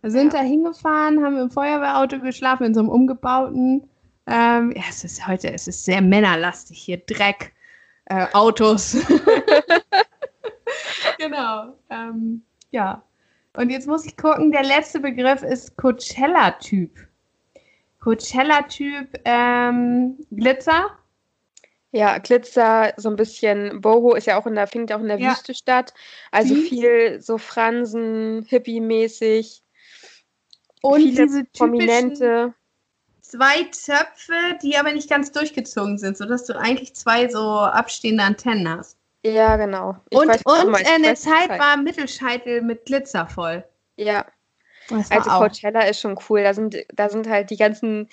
Wir 0.03 0.11
sind 0.11 0.35
ja. 0.35 0.41
da 0.41 0.45
hingefahren, 0.45 1.25
haben 1.25 1.39
im 1.39 1.51
Feuerwehrauto 1.51 2.21
geschlafen, 2.21 2.65
in 2.65 2.75
so 2.75 2.81
einem 2.81 2.91
umgebauten. 2.91 3.89
Ähm, 4.27 4.73
ja, 4.77 4.83
es 4.91 5.05
ist 5.05 5.27
heute, 5.27 5.53
es 5.53 5.69
ist 5.69 5.85
sehr 5.85 6.03
männerlastig 6.03 6.79
hier. 6.79 6.99
Dreck, 6.99 7.55
äh, 8.07 8.27
Autos. 8.35 8.93
genau. 11.19 11.75
Ähm, 11.89 12.43
ja. 12.73 13.03
Und 13.57 13.71
jetzt 13.71 13.87
muss 13.87 14.05
ich 14.05 14.17
gucken, 14.19 14.53
der 14.53 14.65
letzte 14.65 15.01
Begriff 15.01 15.43
ist 15.43 15.77
Coachella-Typ. 15.77 16.91
Coachella-Typ 18.01 19.19
ähm, 19.25 20.19
Glitzer. 20.31 20.91
Ja, 21.93 22.19
Glitzer, 22.19 22.95
so 22.97 23.11
ein 23.11 23.17
bisschen, 23.17 23.81
Boho 23.83 24.15
ist 24.15 24.27
ja 24.27 24.39
auch 24.39 24.47
in 24.47 24.55
der, 24.55 24.67
findet 24.67 24.97
auch 24.97 25.01
in 25.01 25.09
der 25.09 25.21
ja. 25.21 25.31
Wüste 25.31 25.55
statt. 25.55 25.93
Also 26.31 26.55
hm. 26.55 26.63
viel 26.63 27.21
so 27.21 27.39
Fransen, 27.39 28.47
Hippie-mäßig. 28.49 29.63
Und 30.81 31.01
diese 31.01 31.45
prominente 31.45 32.55
zwei 33.33 33.65
Zöpfe, 33.71 34.59
die 34.63 34.77
aber 34.77 34.93
nicht 34.93 35.09
ganz 35.09 35.33
durchgezogen 35.33 35.97
sind, 35.97 36.19
sodass 36.19 36.45
du 36.45 36.59
eigentlich 36.59 36.95
zwei 36.95 37.29
so 37.29 37.61
abstehende 37.61 38.25
Antennen 38.25 38.69
hast. 38.69 38.99
Ja, 39.25 39.57
genau. 39.57 39.97
Ich 40.11 40.19
und 40.19 40.29
weiß, 40.29 40.43
und 40.45 40.75
äh, 40.75 40.87
eine 40.95 41.15
Zeit 41.15 41.49
war 41.49 41.77
Mittelscheitel 41.77 42.61
mit 42.61 42.85
Glitzer 42.85 43.27
voll. 43.27 43.65
Ja. 43.97 44.27
Also 44.91 45.31
auch. 45.31 45.39
Coachella 45.39 45.83
ist 45.83 46.01
schon 46.01 46.19
cool. 46.29 46.43
Da 46.43 46.53
sind, 46.53 46.77
da 46.93 47.09
sind 47.09 47.29
halt 47.29 47.51
die 47.51 47.57
ganzen 47.57 48.09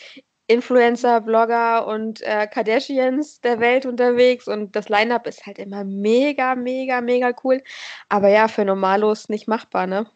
Influencer, 0.49 1.21
Blogger 1.21 1.85
und 1.85 2.21
äh, 2.21 2.47
Kardashians 2.47 3.39
der 3.41 3.59
Welt 3.59 3.85
unterwegs 3.85 4.47
und 4.47 4.75
das 4.75 4.89
Line-Up 4.89 5.27
ist 5.27 5.45
halt 5.45 5.59
immer 5.59 5.83
mega, 5.83 6.55
mega, 6.55 7.01
mega 7.01 7.31
cool. 7.43 7.61
Aber 8.09 8.29
ja, 8.29 8.47
für 8.47 8.65
Normalos 8.65 9.29
nicht 9.29 9.47
machbar, 9.47 9.85
ne? 9.85 10.09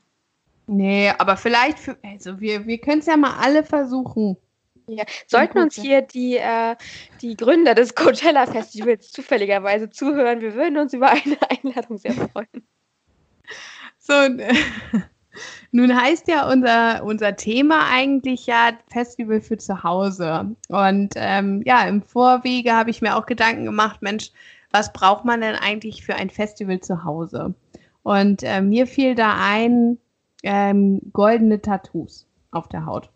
Nee, 0.66 1.12
aber 1.20 1.38
vielleicht 1.38 1.78
für, 1.78 1.98
also 2.04 2.40
wir, 2.40 2.66
wir 2.66 2.80
können 2.80 3.00
es 3.00 3.06
ja 3.06 3.16
mal 3.16 3.36
alle 3.40 3.64
versuchen. 3.64 4.36
Ja. 4.88 5.04
Sollten 5.28 5.60
uns 5.60 5.76
hier 5.76 6.02
die, 6.02 6.38
äh, 6.38 6.76
die 7.22 7.38
Gründer 7.38 7.76
des 7.76 7.94
Coachella 7.94 8.48
Festivals 8.48 9.12
zufälligerweise 9.12 9.92
zuhören, 9.92 10.42
wir 10.42 10.56
würden 10.56 10.78
uns 10.78 10.94
über 10.94 11.12
eine 11.12 11.38
Einladung 11.48 12.00
sehr 12.00 12.14
freuen. 12.14 12.68
So, 14.00 14.14
nun 15.72 15.96
heißt 15.96 16.28
ja 16.28 16.50
unser, 16.52 17.04
unser 17.04 17.36
Thema 17.36 17.88
eigentlich 17.92 18.46
ja 18.48 18.72
Festival 18.88 19.42
für 19.42 19.58
zu 19.58 19.84
Hause. 19.84 20.56
Und 20.70 21.14
ähm, 21.16 21.62
ja, 21.66 21.88
im 21.88 22.02
Vorwege 22.02 22.74
habe 22.74 22.90
ich 22.90 23.02
mir 23.02 23.16
auch 23.16 23.26
Gedanken 23.26 23.66
gemacht, 23.66 24.02
Mensch, 24.02 24.32
was 24.72 24.92
braucht 24.92 25.26
man 25.26 25.42
denn 25.42 25.56
eigentlich 25.56 26.06
für 26.06 26.16
ein 26.16 26.30
Festival 26.30 26.80
zu 26.80 27.04
Hause? 27.04 27.54
Und 28.04 28.44
äh, 28.44 28.62
mir 28.62 28.88
fiel 28.88 29.16
da 29.16 29.38
ein 29.40 29.98
ähm, 30.44 31.00
goldene 31.14 31.62
Tattoos 31.62 32.28
auf 32.52 32.68
der 32.68 32.86
Haut 32.86 33.10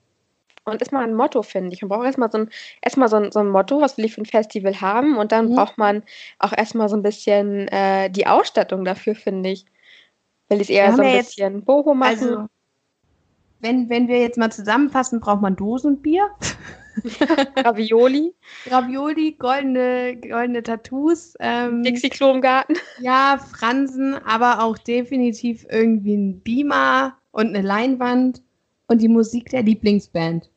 und 0.68 0.82
ist 0.82 0.92
mal 0.92 1.04
ein 1.04 1.16
Motto, 1.16 1.44
finde 1.44 1.74
ich. 1.74 1.82
Man 1.82 1.90
braucht 1.90 2.06
erstmal 2.06 2.32
so 2.32 2.40
ein, 2.40 2.50
erstmal 2.82 3.10
so 3.10 3.18
ein, 3.18 3.32
so 3.32 3.40
ein 3.40 3.50
Motto, 3.50 3.82
was 3.82 3.98
will 3.98 4.06
ich 4.06 4.16
für 4.16 4.22
ein 4.22 4.26
Festival 4.26 4.80
haben 4.82 5.18
und 5.18 5.32
dann 5.32 5.50
mhm. 5.50 5.56
braucht 5.56 5.78
man 5.78 6.04
auch 6.40 6.54
erstmal 6.56 6.90
so 6.90 6.96
ein 6.96 7.04
bisschen 7.04 7.68
äh, 7.70 8.10
die 8.10 8.28
Ausstattung 8.28 8.86
dafür, 8.86 9.16
finde 9.16 9.50
ich. 9.50 9.66
Will 10.50 10.62
ich 10.62 10.70
eher 10.70 10.96
so 10.96 11.02
ein 11.02 11.18
bisschen 11.18 11.64
Boho 11.64 11.94
machen. 11.94 12.10
Also, 12.10 12.48
wenn, 13.60 13.90
wenn 13.90 14.08
wir 14.08 14.20
jetzt 14.20 14.38
mal 14.38 14.52
zusammenfassen, 14.52 15.20
braucht 15.20 15.42
man 15.42 15.56
Dosenbier. 15.56 16.30
Ravioli. 17.58 18.34
Ravioli, 18.70 19.34
goldene, 19.34 20.18
goldene 20.18 20.64
Tattoos. 20.64 21.36
Ähm, 21.40 21.84
Dixie-Klo 21.84 22.34
im 22.34 22.42
Garten. 22.42 22.76
Ja, 23.00 23.40
Fransen, 23.52 24.16
aber 24.26 24.64
auch 24.64 24.78
definitiv 24.78 25.66
irgendwie 25.70 26.16
ein 26.16 26.40
Beamer 26.42 27.18
und 27.32 27.48
eine 27.48 27.62
Leinwand 27.62 28.42
und 28.88 29.02
die 29.02 29.08
Musik 29.08 29.50
der 29.50 29.64
Lieblingsband. 29.64 30.50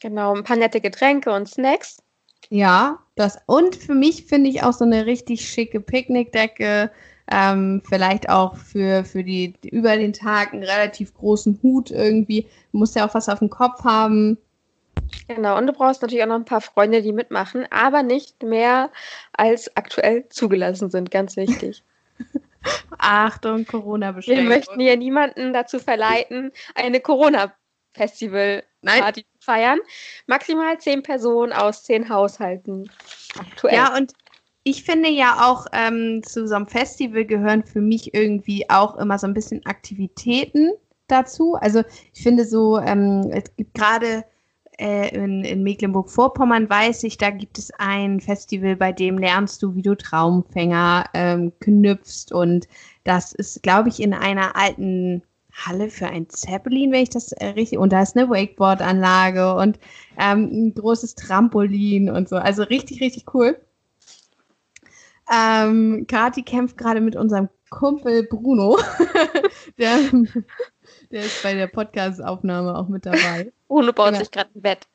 Genau, 0.00 0.34
ein 0.34 0.44
paar 0.44 0.56
nette 0.56 0.80
Getränke 0.80 1.32
und 1.32 1.48
Snacks. 1.48 2.02
Ja, 2.50 2.98
das 3.14 3.38
und 3.46 3.74
für 3.74 3.94
mich 3.94 4.26
finde 4.26 4.50
ich 4.50 4.62
auch 4.62 4.72
so 4.72 4.84
eine 4.84 5.06
richtig 5.06 5.48
schicke 5.48 5.80
Picknickdecke. 5.80 6.90
Ähm, 7.30 7.80
vielleicht 7.88 8.28
auch 8.28 8.56
für, 8.56 9.04
für 9.04 9.24
die 9.24 9.54
über 9.70 9.96
den 9.96 10.12
Tag 10.12 10.52
einen 10.52 10.62
relativ 10.62 11.14
großen 11.14 11.58
Hut 11.62 11.90
irgendwie. 11.90 12.42
Du 12.72 12.78
musst 12.78 12.96
ja 12.96 13.08
auch 13.08 13.14
was 13.14 13.30
auf 13.30 13.38
dem 13.38 13.48
Kopf 13.48 13.82
haben. 13.84 14.36
Genau, 15.28 15.56
und 15.56 15.66
du 15.66 15.72
brauchst 15.72 16.02
natürlich 16.02 16.22
auch 16.22 16.28
noch 16.28 16.36
ein 16.36 16.44
paar 16.44 16.60
Freunde, 16.60 17.00
die 17.02 17.12
mitmachen, 17.12 17.66
aber 17.70 18.02
nicht 18.02 18.42
mehr 18.42 18.90
als 19.32 19.74
aktuell 19.76 20.28
zugelassen 20.28 20.90
sind, 20.90 21.10
ganz 21.10 21.36
wichtig. 21.36 21.82
Achtung, 22.98 23.64
Corona-Beschränkung. 23.66 24.44
Wir 24.44 24.56
möchten 24.56 24.80
hier 24.80 24.96
niemanden 24.96 25.52
dazu 25.52 25.78
verleiten, 25.78 26.50
eine 26.74 26.98
Corona-Festival-Party 27.00 29.22
zu 29.22 29.28
feiern. 29.40 29.78
Maximal 30.26 30.78
zehn 30.78 31.02
Personen 31.02 31.52
aus 31.52 31.84
zehn 31.84 32.08
Haushalten 32.08 32.90
aktuell. 33.38 33.74
Ja, 33.74 33.94
und 33.96 34.14
ich 34.64 34.82
finde 34.82 35.10
ja 35.10 35.46
auch, 35.46 35.66
ähm, 35.72 36.22
zu 36.24 36.48
so 36.48 36.54
einem 36.54 36.66
Festival 36.66 37.26
gehören 37.26 37.64
für 37.64 37.82
mich 37.82 38.14
irgendwie 38.14 38.68
auch 38.70 38.96
immer 38.96 39.18
so 39.18 39.26
ein 39.26 39.34
bisschen 39.34 39.64
Aktivitäten 39.66 40.70
dazu. 41.06 41.54
Also 41.54 41.82
ich 42.14 42.22
finde 42.22 42.46
so, 42.46 42.78
ähm, 42.78 43.30
es 43.30 43.44
gibt 43.56 43.74
gerade 43.74 44.24
äh, 44.78 45.14
in, 45.14 45.44
in 45.44 45.62
Mecklenburg-Vorpommern 45.62 46.68
weiß 46.68 47.04
ich, 47.04 47.18
da 47.18 47.30
gibt 47.30 47.58
es 47.58 47.70
ein 47.78 48.20
Festival, 48.20 48.74
bei 48.76 48.90
dem 48.90 49.18
lernst 49.18 49.62
du, 49.62 49.74
wie 49.74 49.82
du 49.82 49.94
Traumfänger 49.94 51.04
ähm, 51.12 51.52
knüpfst. 51.60 52.32
Und 52.32 52.66
das 53.04 53.32
ist, 53.32 53.62
glaube 53.62 53.90
ich, 53.90 54.00
in 54.00 54.14
einer 54.14 54.56
alten 54.56 55.22
Halle 55.52 55.90
für 55.90 56.06
ein 56.08 56.28
Zeppelin, 56.30 56.90
wenn 56.90 57.02
ich 57.02 57.10
das 57.10 57.32
äh, 57.32 57.48
richtig. 57.48 57.78
Und 57.78 57.92
da 57.92 58.02
ist 58.02 58.16
eine 58.16 58.30
Wakeboard-Anlage 58.30 59.54
und 59.54 59.78
ähm, 60.18 60.48
ein 60.50 60.74
großes 60.74 61.16
Trampolin 61.16 62.08
und 62.08 62.30
so. 62.30 62.36
Also 62.36 62.62
richtig, 62.62 63.02
richtig 63.02 63.26
cool. 63.34 63.58
Ähm, 65.32 66.06
Kati 66.08 66.42
kämpft 66.42 66.76
gerade 66.76 67.00
mit 67.00 67.16
unserem 67.16 67.48
Kumpel 67.70 68.24
Bruno. 68.24 68.78
der, 69.78 69.98
der 71.10 71.20
ist 71.24 71.42
bei 71.42 71.54
der 71.54 71.66
Podcast-Aufnahme 71.66 72.76
auch 72.76 72.88
mit 72.88 73.06
dabei. 73.06 73.52
Bruno 73.68 73.92
baut 73.92 74.08
genau. 74.08 74.18
sich 74.18 74.30
gerade 74.30 74.50
ein 74.54 74.62
Bett. 74.62 74.86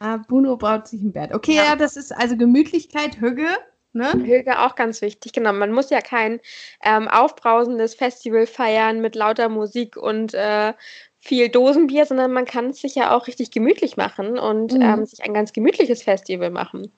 Ah, 0.00 0.16
Bruno 0.16 0.56
baut 0.56 0.88
sich 0.88 1.02
ein 1.02 1.12
Bett. 1.12 1.32
Okay, 1.34 1.56
ja, 1.56 1.64
ja 1.64 1.76
das 1.76 1.96
ist 1.96 2.12
also 2.12 2.36
Gemütlichkeit, 2.36 3.20
Hüge. 3.20 3.46
Ne? 3.92 4.12
Hüge 4.12 4.60
auch 4.60 4.74
ganz 4.74 5.00
wichtig, 5.00 5.32
genau. 5.32 5.52
Man 5.52 5.72
muss 5.72 5.90
ja 5.90 6.00
kein 6.00 6.40
ähm, 6.84 7.08
aufbrausendes 7.08 7.94
Festival 7.94 8.46
feiern 8.46 9.00
mit 9.00 9.14
lauter 9.14 9.48
Musik 9.48 9.96
und 9.96 10.34
äh, 10.34 10.74
viel 11.20 11.48
Dosenbier, 11.48 12.06
sondern 12.06 12.32
man 12.32 12.44
kann 12.44 12.70
es 12.70 12.80
sich 12.80 12.94
ja 12.94 13.16
auch 13.16 13.26
richtig 13.26 13.50
gemütlich 13.50 13.96
machen 13.96 14.38
und 14.38 14.72
mhm. 14.72 14.82
ähm, 14.82 15.06
sich 15.06 15.24
ein 15.24 15.34
ganz 15.34 15.52
gemütliches 15.52 16.02
Festival 16.02 16.50
machen. 16.50 16.92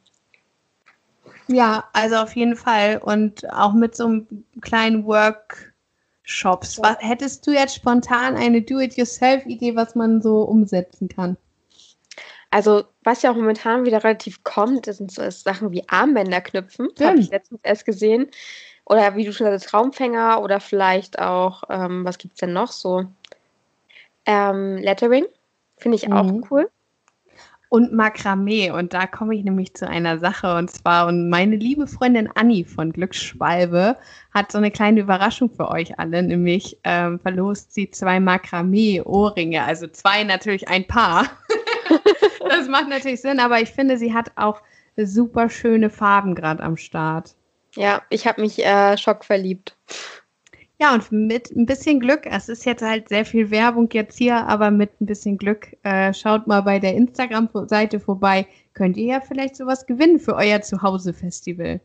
Ja, 1.51 1.85
also 1.93 2.17
auf 2.17 2.37
jeden 2.37 2.55
Fall. 2.55 2.99
Und 2.99 3.51
auch 3.53 3.73
mit 3.73 3.97
so 3.97 4.07
einem 4.07 4.45
kleinen 4.61 5.05
Work, 5.05 5.75
Shops. 6.23 6.79
Was, 6.81 6.97
hättest 7.01 7.45
du 7.47 7.51
jetzt 7.51 7.75
spontan 7.75 8.37
eine 8.37 8.63
Do-it-yourself-Idee, 8.63 9.75
was 9.75 9.97
man 9.97 10.23
so 10.23 10.43
umsetzen 10.43 11.09
kann? 11.09 11.37
Also, 12.51 12.85
was 13.03 13.23
ja 13.23 13.33
auch 13.33 13.37
momentan 13.37 13.85
wieder 13.85 14.05
relativ 14.05 14.45
kommt, 14.45 14.87
sind 14.87 15.11
so 15.11 15.29
Sachen 15.31 15.73
wie 15.73 15.89
Armbänder 15.89 16.41
knüpfen. 16.41 16.89
Habe 17.01 17.19
ich 17.19 17.31
letztens 17.31 17.61
erst 17.65 17.85
gesehen. 17.85 18.31
Oder 18.85 19.17
wie 19.17 19.25
du 19.25 19.33
schon 19.33 19.47
sagst, 19.47 19.69
Traumfänger 19.69 20.41
oder 20.43 20.61
vielleicht 20.61 21.19
auch, 21.19 21.65
ähm, 21.69 22.05
was 22.05 22.19
gibt 22.19 22.35
es 22.35 22.41
denn 22.41 22.53
noch 22.53 22.71
so? 22.71 23.05
Ähm, 24.25 24.77
Lettering. 24.77 25.27
Finde 25.79 25.97
ich 25.97 26.09
mhm. 26.09 26.13
auch 26.13 26.51
cool 26.51 26.71
und 27.71 27.93
Makramee. 27.93 28.71
Und 28.73 28.93
da 28.93 29.07
komme 29.07 29.35
ich 29.35 29.45
nämlich 29.45 29.75
zu 29.75 29.89
einer 29.89 30.19
Sache. 30.19 30.55
Und 30.57 30.71
zwar, 30.71 31.07
und 31.07 31.31
meine 31.31 31.57
liebe 31.57 31.87
Freundin 31.87 32.29
Anni 32.35 32.65
von 32.65 32.93
Glücksschwalbe 32.93 33.97
hat 34.35 34.53
so 34.53 34.59
eine 34.59 34.71
kleine 34.71 35.01
Überraschung 35.01 35.49
für 35.49 35.69
euch 35.69 35.99
alle. 35.99 36.23
Nämlich 36.23 36.79
ähm, 36.85 37.19
verlost 37.21 37.73
sie 37.73 37.91
zwei 37.91 38.21
Makramee-Ohrringe. 38.21 39.65
Also 39.65 39.87
zwei 39.87 40.25
natürlich 40.25 40.69
ein 40.69 40.87
Paar. 40.87 41.27
das 42.49 42.69
macht 42.69 42.89
natürlich 42.89 43.23
Sinn, 43.23 43.41
aber 43.41 43.61
ich 43.61 43.71
finde, 43.71 43.97
sie 43.97 44.13
hat 44.13 44.33
auch 44.35 44.61
super 44.97 45.49
schöne 45.49 45.91
Farben 45.91 46.35
gerade 46.35 46.63
am 46.63 46.77
Start. 46.77 47.37
Ja, 47.77 48.03
ich 48.11 48.27
habe 48.27 48.41
mich 48.41 48.65
äh, 48.65 48.99
schockverliebt. 48.99 49.77
Ja, 50.81 50.95
und 50.95 51.13
mit 51.13 51.51
ein 51.51 51.67
bisschen 51.67 52.01
Glück, 52.01 52.23
es 52.25 52.49
ist 52.49 52.65
jetzt 52.65 52.83
halt 52.83 53.11
sehr 53.11 53.27
viel 53.27 53.51
Werbung 53.51 53.91
jetzt 53.93 54.17
hier, 54.17 54.47
aber 54.47 54.71
mit 54.71 54.99
ein 55.01 55.07
bisschen 55.07 55.37
Glück, 55.37 55.77
äh, 55.83 56.15
schaut 56.15 56.47
mal 56.47 56.63
bei 56.63 56.79
der 56.79 56.95
Instagram-Seite 56.95 58.01
vorbei, 58.01 58.47
könnt 58.73 58.97
ihr 58.97 59.05
ja 59.05 59.21
vielleicht 59.21 59.57
sowas 59.57 59.85
gewinnen 59.85 60.19
für 60.19 60.35
euer 60.37 60.63
Zuhause-Festival. 60.63 61.81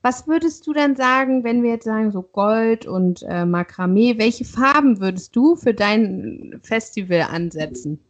Was 0.00 0.26
würdest 0.26 0.66
du 0.66 0.72
denn 0.72 0.96
sagen, 0.96 1.44
wenn 1.44 1.62
wir 1.62 1.72
jetzt 1.72 1.84
sagen, 1.84 2.12
so 2.12 2.22
Gold 2.22 2.86
und 2.86 3.22
äh, 3.28 3.44
Makramee, 3.44 4.16
welche 4.16 4.46
Farben 4.46 5.00
würdest 5.00 5.36
du 5.36 5.54
für 5.54 5.74
dein 5.74 6.58
Festival 6.62 7.26
ansetzen? 7.30 8.02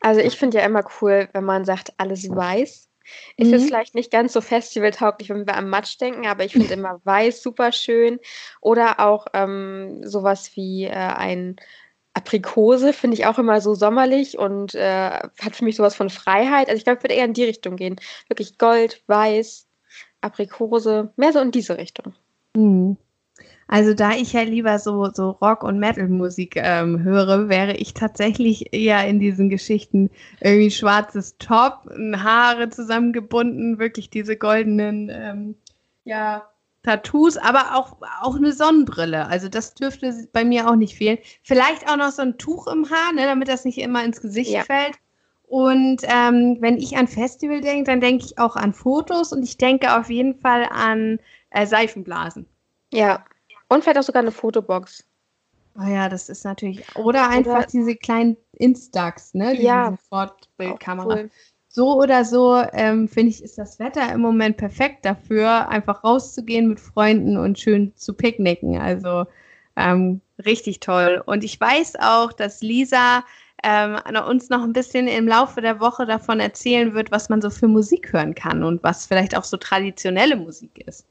Also 0.00 0.20
ich 0.20 0.36
finde 0.36 0.58
ja 0.58 0.64
immer 0.64 0.84
cool, 1.00 1.28
wenn 1.34 1.44
man 1.44 1.66
sagt, 1.66 1.92
alles 1.98 2.28
weiß. 2.28 2.89
Ist 3.36 3.48
mhm. 3.48 3.52
jetzt 3.54 3.66
vielleicht 3.66 3.94
nicht 3.94 4.10
ganz 4.10 4.32
so 4.32 4.40
festivaltauglich, 4.40 5.30
wenn 5.30 5.46
wir 5.46 5.56
am 5.56 5.68
Matsch 5.68 6.00
denken, 6.00 6.26
aber 6.26 6.44
ich 6.44 6.52
finde 6.52 6.72
immer 6.74 7.00
weiß 7.04 7.42
super 7.42 7.72
schön. 7.72 8.18
Oder 8.60 9.00
auch 9.00 9.26
ähm, 9.34 10.00
sowas 10.04 10.56
wie 10.56 10.84
äh, 10.84 10.90
ein 10.92 11.56
Aprikose 12.12 12.92
finde 12.92 13.16
ich 13.16 13.26
auch 13.26 13.38
immer 13.38 13.60
so 13.60 13.74
sommerlich 13.74 14.36
und 14.36 14.74
äh, 14.74 15.10
hat 15.10 15.54
für 15.54 15.64
mich 15.64 15.76
sowas 15.76 15.94
von 15.94 16.10
Freiheit. 16.10 16.68
Also 16.68 16.78
ich 16.78 16.84
glaube, 16.84 16.98
ich 16.98 17.04
würde 17.04 17.14
eher 17.14 17.24
in 17.24 17.34
die 17.34 17.44
Richtung 17.44 17.76
gehen. 17.76 17.96
Wirklich 18.28 18.58
Gold, 18.58 19.02
Weiß, 19.06 19.68
Aprikose, 20.20 21.12
mehr 21.16 21.32
so 21.32 21.38
in 21.38 21.52
diese 21.52 21.78
Richtung. 21.78 22.14
Mhm. 22.54 22.96
Also 23.72 23.94
da 23.94 24.10
ich 24.10 24.32
ja 24.32 24.42
lieber 24.42 24.80
so, 24.80 25.10
so 25.12 25.30
Rock- 25.30 25.62
und 25.62 25.78
Metal-Musik 25.78 26.56
ähm, 26.56 27.04
höre, 27.04 27.48
wäre 27.48 27.76
ich 27.76 27.94
tatsächlich 27.94 28.74
eher 28.74 29.06
in 29.06 29.20
diesen 29.20 29.48
Geschichten 29.48 30.10
irgendwie 30.40 30.72
schwarzes 30.72 31.38
Top, 31.38 31.88
Haare 32.16 32.70
zusammengebunden, 32.70 33.78
wirklich 33.78 34.10
diese 34.10 34.36
goldenen, 34.36 35.08
ähm, 35.08 35.54
ja, 36.02 36.48
Tattoos, 36.82 37.36
aber 37.36 37.76
auch, 37.76 37.98
auch 38.22 38.34
eine 38.34 38.52
Sonnenbrille. 38.52 39.28
Also 39.28 39.48
das 39.48 39.74
dürfte 39.74 40.12
bei 40.32 40.44
mir 40.44 40.68
auch 40.68 40.74
nicht 40.74 40.96
fehlen. 40.96 41.18
Vielleicht 41.44 41.88
auch 41.88 41.96
noch 41.96 42.10
so 42.10 42.22
ein 42.22 42.38
Tuch 42.38 42.66
im 42.66 42.90
Haar, 42.90 43.12
ne, 43.12 43.22
damit 43.26 43.46
das 43.46 43.64
nicht 43.64 43.78
immer 43.78 44.02
ins 44.02 44.20
Gesicht 44.20 44.50
ja. 44.50 44.64
fällt. 44.64 44.96
Und 45.46 46.02
ähm, 46.08 46.56
wenn 46.58 46.76
ich 46.76 46.96
an 46.96 47.06
Festival 47.06 47.60
denke, 47.60 47.84
dann 47.84 48.00
denke 48.00 48.24
ich 48.24 48.36
auch 48.36 48.56
an 48.56 48.72
Fotos 48.72 49.32
und 49.32 49.44
ich 49.44 49.58
denke 49.58 49.96
auf 49.96 50.10
jeden 50.10 50.34
Fall 50.34 50.66
an 50.68 51.20
äh, 51.50 51.66
Seifenblasen. 51.66 52.46
Ja, 52.92 53.24
und 53.70 53.82
vielleicht 53.82 53.98
auch 53.98 54.02
sogar 54.02 54.22
eine 54.22 54.32
Fotobox. 54.32 55.04
Oh 55.78 55.88
ja, 55.88 56.08
das 56.08 56.28
ist 56.28 56.44
natürlich. 56.44 56.84
Oder 56.96 57.28
einfach 57.30 57.58
oder, 57.58 57.66
diese 57.66 57.94
kleinen 57.94 58.36
Instax, 58.52 59.32
ne? 59.34 59.52
Diese 59.52 59.62
ja. 59.62 59.90
Sofortbildkamera. 59.90 61.14
Cool. 61.14 61.30
So 61.68 62.00
oder 62.00 62.24
so, 62.24 62.60
ähm, 62.72 63.06
finde 63.06 63.30
ich, 63.30 63.44
ist 63.44 63.56
das 63.56 63.78
Wetter 63.78 64.12
im 64.12 64.20
Moment 64.20 64.56
perfekt 64.56 65.04
dafür, 65.04 65.68
einfach 65.68 66.02
rauszugehen 66.02 66.68
mit 66.68 66.80
Freunden 66.80 67.36
und 67.36 67.60
schön 67.60 67.94
zu 67.94 68.12
picknicken. 68.12 68.76
Also 68.76 69.24
ähm, 69.76 70.20
richtig 70.44 70.80
toll. 70.80 71.22
Und 71.24 71.44
ich 71.44 71.60
weiß 71.60 71.94
auch, 72.00 72.32
dass 72.32 72.60
Lisa 72.62 73.22
ähm, 73.62 73.96
uns 74.26 74.48
noch 74.48 74.64
ein 74.64 74.72
bisschen 74.72 75.06
im 75.06 75.28
Laufe 75.28 75.60
der 75.60 75.78
Woche 75.78 76.06
davon 76.06 76.40
erzählen 76.40 76.92
wird, 76.92 77.12
was 77.12 77.28
man 77.28 77.40
so 77.40 77.50
für 77.50 77.68
Musik 77.68 78.12
hören 78.12 78.34
kann 78.34 78.64
und 78.64 78.82
was 78.82 79.06
vielleicht 79.06 79.36
auch 79.36 79.44
so 79.44 79.56
traditionelle 79.56 80.34
Musik 80.34 80.82
ist. 80.88 81.06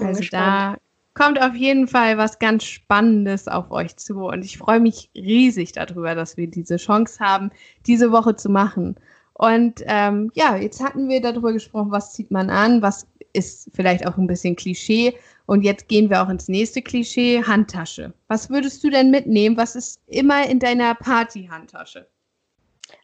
Also 0.00 0.20
gespannt. 0.20 0.76
da 0.76 0.85
kommt 1.16 1.40
auf 1.40 1.54
jeden 1.56 1.88
Fall 1.88 2.18
was 2.18 2.38
ganz 2.38 2.64
Spannendes 2.64 3.48
auf 3.48 3.70
euch 3.70 3.96
zu. 3.96 4.26
Und 4.26 4.44
ich 4.44 4.58
freue 4.58 4.80
mich 4.80 5.10
riesig 5.16 5.72
darüber, 5.72 6.14
dass 6.14 6.36
wir 6.36 6.46
diese 6.46 6.76
Chance 6.76 7.18
haben, 7.20 7.50
diese 7.86 8.12
Woche 8.12 8.36
zu 8.36 8.50
machen. 8.50 8.96
Und 9.32 9.82
ähm, 9.86 10.30
ja, 10.34 10.56
jetzt 10.56 10.82
hatten 10.82 11.08
wir 11.08 11.20
darüber 11.20 11.52
gesprochen, 11.52 11.90
was 11.90 12.12
zieht 12.12 12.30
man 12.30 12.50
an, 12.50 12.82
was 12.82 13.06
ist 13.32 13.70
vielleicht 13.74 14.06
auch 14.06 14.16
ein 14.18 14.26
bisschen 14.26 14.56
Klischee. 14.56 15.16
Und 15.46 15.62
jetzt 15.62 15.88
gehen 15.88 16.10
wir 16.10 16.22
auch 16.22 16.28
ins 16.28 16.48
nächste 16.48 16.82
Klischee, 16.82 17.42
Handtasche. 17.42 18.12
Was 18.28 18.50
würdest 18.50 18.84
du 18.84 18.90
denn 18.90 19.10
mitnehmen? 19.10 19.56
Was 19.56 19.74
ist 19.74 20.00
immer 20.06 20.48
in 20.48 20.58
deiner 20.58 20.94
Party-Handtasche? 20.94 22.08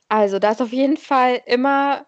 Also, 0.09 0.39
da 0.39 0.51
ist 0.51 0.61
auf 0.61 0.73
jeden 0.73 0.99
Fall 0.99 1.41
immer 1.47 2.07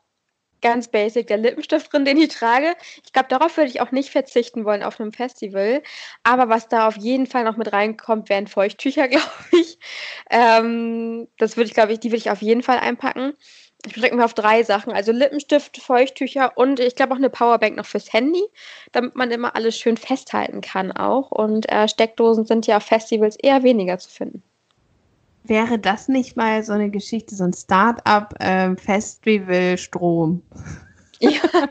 ganz 0.64 0.88
basic 0.88 1.27
der 1.27 1.37
Lippenstift 1.37 1.92
drin, 1.92 2.07
den 2.07 2.16
ich 2.16 2.31
trage. 2.31 2.74
Ich 3.05 3.12
glaube, 3.12 3.29
darauf 3.29 3.57
würde 3.59 3.68
ich 3.68 3.83
auch 3.83 3.92
nicht 3.92 4.11
verzichten 4.11 4.64
wollen 4.64 4.83
auf 4.83 4.98
einem 4.98 5.12
Festival. 5.12 5.83
Aber 6.22 6.48
was 6.48 6.68
da 6.68 6.88
auf 6.88 6.96
jeden 6.96 7.27
Fall 7.27 7.44
noch 7.44 7.59
mit 7.59 7.70
reinkommt, 7.72 8.31
wären 8.31 8.46
Feuchttücher, 8.46 9.07
glaube 9.09 9.29
ich. 9.53 9.79
Ähm, 10.31 11.29
das 11.38 11.57
würde 11.59 11.68
ich, 11.68 11.74
glaube 11.74 11.92
ich, 11.92 12.00
die 12.00 12.09
würde 12.09 12.16
ich 12.16 12.31
auf 12.31 12.40
jeden 12.40 12.62
Fall 12.62 12.79
einpacken. 12.79 13.35
Ich 13.87 13.92
beschränke 13.92 14.16
mich 14.16 14.24
auf 14.24 14.33
drei 14.33 14.62
Sachen. 14.62 14.94
Also 14.94 15.12
Lippenstift, 15.12 15.77
Feuchttücher 15.77 16.57
und 16.57 16.81
ich 16.81 16.96
glaube 16.96 17.12
auch 17.12 17.18
eine 17.18 17.29
Powerbank 17.29 17.77
noch 17.77 17.85
fürs 17.85 18.11
Handy, 18.14 18.42
damit 18.92 19.16
man 19.16 19.31
immer 19.31 19.55
alles 19.55 19.79
schön 19.79 19.98
festhalten 19.98 20.62
kann 20.62 20.92
auch. 20.92 21.31
Und 21.31 21.70
äh, 21.70 21.88
Steckdosen 21.88 22.46
sind 22.46 22.66
ja 22.66 22.79
auf 22.79 22.85
Festivals 22.85 23.37
eher 23.37 23.62
weniger 23.62 23.98
zu 23.98 24.09
finden. 24.11 24.42
Wäre 25.46 25.78
das 25.78 26.09
nicht 26.09 26.37
mal 26.37 26.64
so 26.64 26.72
eine 26.72 26.90
Geschichte, 26.90 27.37
so 27.37 27.44
ein 27.44 27.52
Start-up-Festival-Strom? 27.52 30.42
Ähm, 31.20 31.30
ja. 31.30 31.68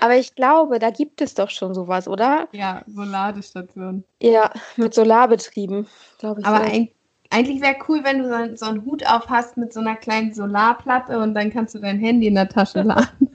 Aber 0.00 0.16
ich 0.16 0.34
glaube, 0.34 0.78
da 0.78 0.90
gibt 0.90 1.22
es 1.22 1.32
doch 1.34 1.48
schon 1.48 1.72
sowas, 1.74 2.06
oder? 2.06 2.46
Ja, 2.52 2.82
Solardestation. 2.86 4.04
Ja, 4.20 4.50
mit 4.76 4.92
Solarbetrieben, 4.92 5.86
glaube 6.18 6.40
ich. 6.40 6.46
Aber 6.46 6.60
ein, 6.60 6.90
eigentlich 7.30 7.62
wäre 7.62 7.76
cool, 7.88 8.04
wenn 8.04 8.18
du 8.18 8.28
so, 8.28 8.56
so, 8.56 8.66
einen 8.66 8.84
Hut 8.84 9.06
auf 9.06 9.28
hast 9.28 9.56
mit 9.56 9.72
so 9.72 9.80
einer 9.80 9.96
kleinen 9.96 10.34
Solarplatte 10.34 11.18
und 11.18 11.32
dann 11.34 11.50
kannst 11.50 11.74
du 11.74 11.78
dein 11.78 11.98
Handy 11.98 12.26
in 12.26 12.34
der 12.34 12.50
Tasche 12.50 12.82
laden. 12.82 13.30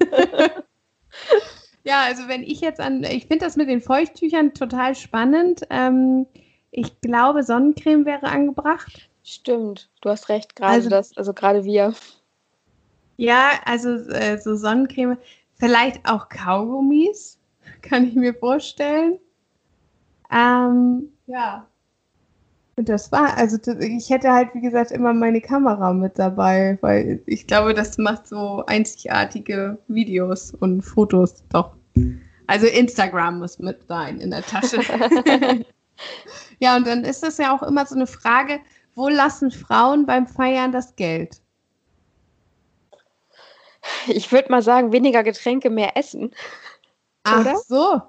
ja, 1.83 2.03
also 2.03 2.27
wenn 2.27 2.43
ich 2.43 2.61
jetzt 2.61 2.79
an, 2.79 3.03
ich 3.03 3.25
finde 3.25 3.45
das 3.45 3.55
mit 3.55 3.67
den 3.67 3.81
Feuchttüchern 3.81 4.53
total 4.53 4.93
spannend. 4.95 5.61
Ähm, 5.71 6.27
ich 6.71 7.01
glaube, 7.01 7.43
Sonnencreme 7.43 8.05
wäre 8.05 8.27
angebracht. 8.27 9.09
Stimmt, 9.29 9.91
du 10.01 10.09
hast 10.09 10.27
recht, 10.29 10.55
gerade 10.55 10.73
also, 10.73 10.89
das, 10.89 11.15
also 11.15 11.35
gerade 11.35 11.63
wir. 11.63 11.93
Ja, 13.17 13.51
also 13.63 13.89
äh, 13.89 14.39
so 14.39 14.55
Sonnencreme, 14.55 15.19
vielleicht 15.53 16.03
auch 16.09 16.29
Kaugummis, 16.29 17.37
kann 17.83 18.07
ich 18.07 18.15
mir 18.15 18.33
vorstellen. 18.33 19.19
Ähm, 20.31 21.09
ja. 21.27 21.67
Und 22.75 22.89
das 22.89 23.11
war, 23.11 23.37
also 23.37 23.57
ich 23.79 24.09
hätte 24.09 24.31
halt, 24.31 24.55
wie 24.55 24.61
gesagt, 24.61 24.89
immer 24.89 25.13
meine 25.13 25.41
Kamera 25.41 25.93
mit 25.93 26.17
dabei, 26.17 26.79
weil 26.81 27.21
ich 27.27 27.45
glaube, 27.45 27.75
das 27.75 27.99
macht 27.99 28.25
so 28.25 28.63
einzigartige 28.65 29.77
Videos 29.87 30.55
und 30.55 30.81
Fotos 30.81 31.43
doch. 31.49 31.75
Also 32.47 32.65
Instagram 32.65 33.37
muss 33.37 33.59
mit 33.59 33.85
sein 33.87 34.19
in 34.21 34.31
der 34.31 34.41
Tasche. 34.41 34.79
ja, 36.59 36.75
und 36.75 36.87
dann 36.87 37.03
ist 37.03 37.21
das 37.21 37.37
ja 37.37 37.55
auch 37.55 37.61
immer 37.61 37.85
so 37.85 37.93
eine 37.93 38.07
Frage, 38.07 38.59
wo 38.99 39.09
lassen 39.09 39.49
Frauen 39.49 40.05
beim 40.05 40.27
Feiern 40.27 40.71
das 40.71 40.95
Geld? 40.95 41.41
Ich 44.07 44.31
würde 44.31 44.51
mal 44.51 44.61
sagen, 44.61 44.91
weniger 44.91 45.23
Getränke, 45.23 45.69
mehr 45.69 45.95
Essen. 45.95 46.35
Ach 47.23 47.39
Oder? 47.41 47.55
so. 47.55 48.01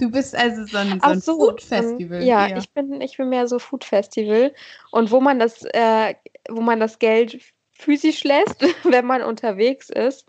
Du 0.00 0.10
bist 0.10 0.34
also 0.34 0.64
so 0.64 0.78
ein, 0.78 1.00
so 1.00 1.06
ein 1.06 1.20
so, 1.20 1.38
Food-Festival. 1.38 2.22
Ja, 2.22 2.46
hier. 2.46 2.56
ich 2.56 2.72
bin, 2.72 3.00
ich 3.00 3.16
bin 3.16 3.28
mehr 3.28 3.46
so 3.46 3.58
Food-Festival. 3.58 4.54
Und 4.90 5.10
wo 5.10 5.20
man 5.20 5.38
das, 5.38 5.64
äh, 5.64 6.14
wo 6.48 6.60
man 6.62 6.80
das 6.80 6.98
Geld 6.98 7.40
physisch 7.72 8.24
lässt, 8.24 8.60
wenn 8.84 9.04
man 9.04 9.22
unterwegs 9.22 9.90
ist. 9.90 10.26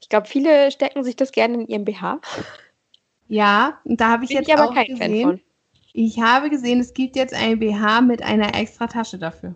Ich 0.00 0.10
glaube, 0.10 0.26
viele 0.26 0.70
stecken 0.70 1.02
sich 1.04 1.16
das 1.16 1.32
gerne 1.32 1.54
in 1.54 1.66
ihrem 1.66 1.84
BH. 1.84 2.20
Ja, 3.28 3.80
und 3.84 3.98
da 4.00 4.10
habe 4.10 4.24
ich 4.24 4.28
bin 4.28 4.38
jetzt 4.38 4.48
ich 4.48 4.54
aber 4.54 4.68
auch 4.68 4.74
kein 4.74 4.86
gesehen, 4.88 4.98
Fan 4.98 5.22
von. 5.22 5.40
Ich 5.96 6.20
habe 6.20 6.50
gesehen, 6.50 6.80
es 6.80 6.92
gibt 6.92 7.14
jetzt 7.14 7.32
ein 7.32 7.60
BH 7.60 8.00
mit 8.00 8.20
einer 8.20 8.56
extra 8.56 8.88
Tasche 8.88 9.16
dafür. 9.16 9.54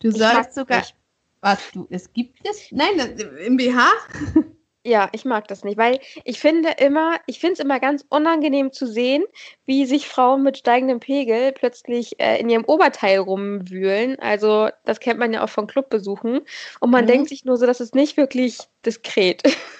Du 0.00 0.10
sollst 0.10 0.54
sogar. 0.54 0.78
Nicht. 0.78 0.96
Was 1.40 1.70
du? 1.72 1.86
Es 1.88 2.12
gibt 2.12 2.36
es? 2.46 2.66
Nein, 2.72 2.98
das, 2.98 3.10
im 3.46 3.56
BH? 3.56 3.88
Ja, 4.82 5.10
ich 5.12 5.26
mag 5.26 5.46
das 5.46 5.62
nicht, 5.62 5.76
weil 5.76 6.00
ich 6.24 6.40
finde 6.40 6.70
immer, 6.78 7.20
ich 7.26 7.38
finde 7.38 7.52
es 7.52 7.58
immer 7.58 7.78
ganz 7.80 8.02
unangenehm 8.08 8.72
zu 8.72 8.86
sehen, 8.86 9.24
wie 9.66 9.84
sich 9.84 10.08
Frauen 10.08 10.42
mit 10.42 10.56
steigendem 10.56 11.00
Pegel 11.00 11.52
plötzlich 11.52 12.18
äh, 12.18 12.40
in 12.40 12.48
ihrem 12.48 12.64
Oberteil 12.64 13.18
rumwühlen. 13.18 14.18
Also 14.20 14.70
das 14.86 14.98
kennt 14.98 15.18
man 15.18 15.34
ja 15.34 15.44
auch 15.44 15.50
von 15.50 15.66
Clubbesuchen. 15.66 16.40
Und 16.80 16.90
man 16.90 17.04
mhm. 17.04 17.08
denkt 17.08 17.28
sich 17.28 17.44
nur 17.44 17.58
so, 17.58 17.66
das 17.66 17.82
ist 17.82 17.94
nicht 17.94 18.16
wirklich 18.16 18.56
diskret. 18.86 19.42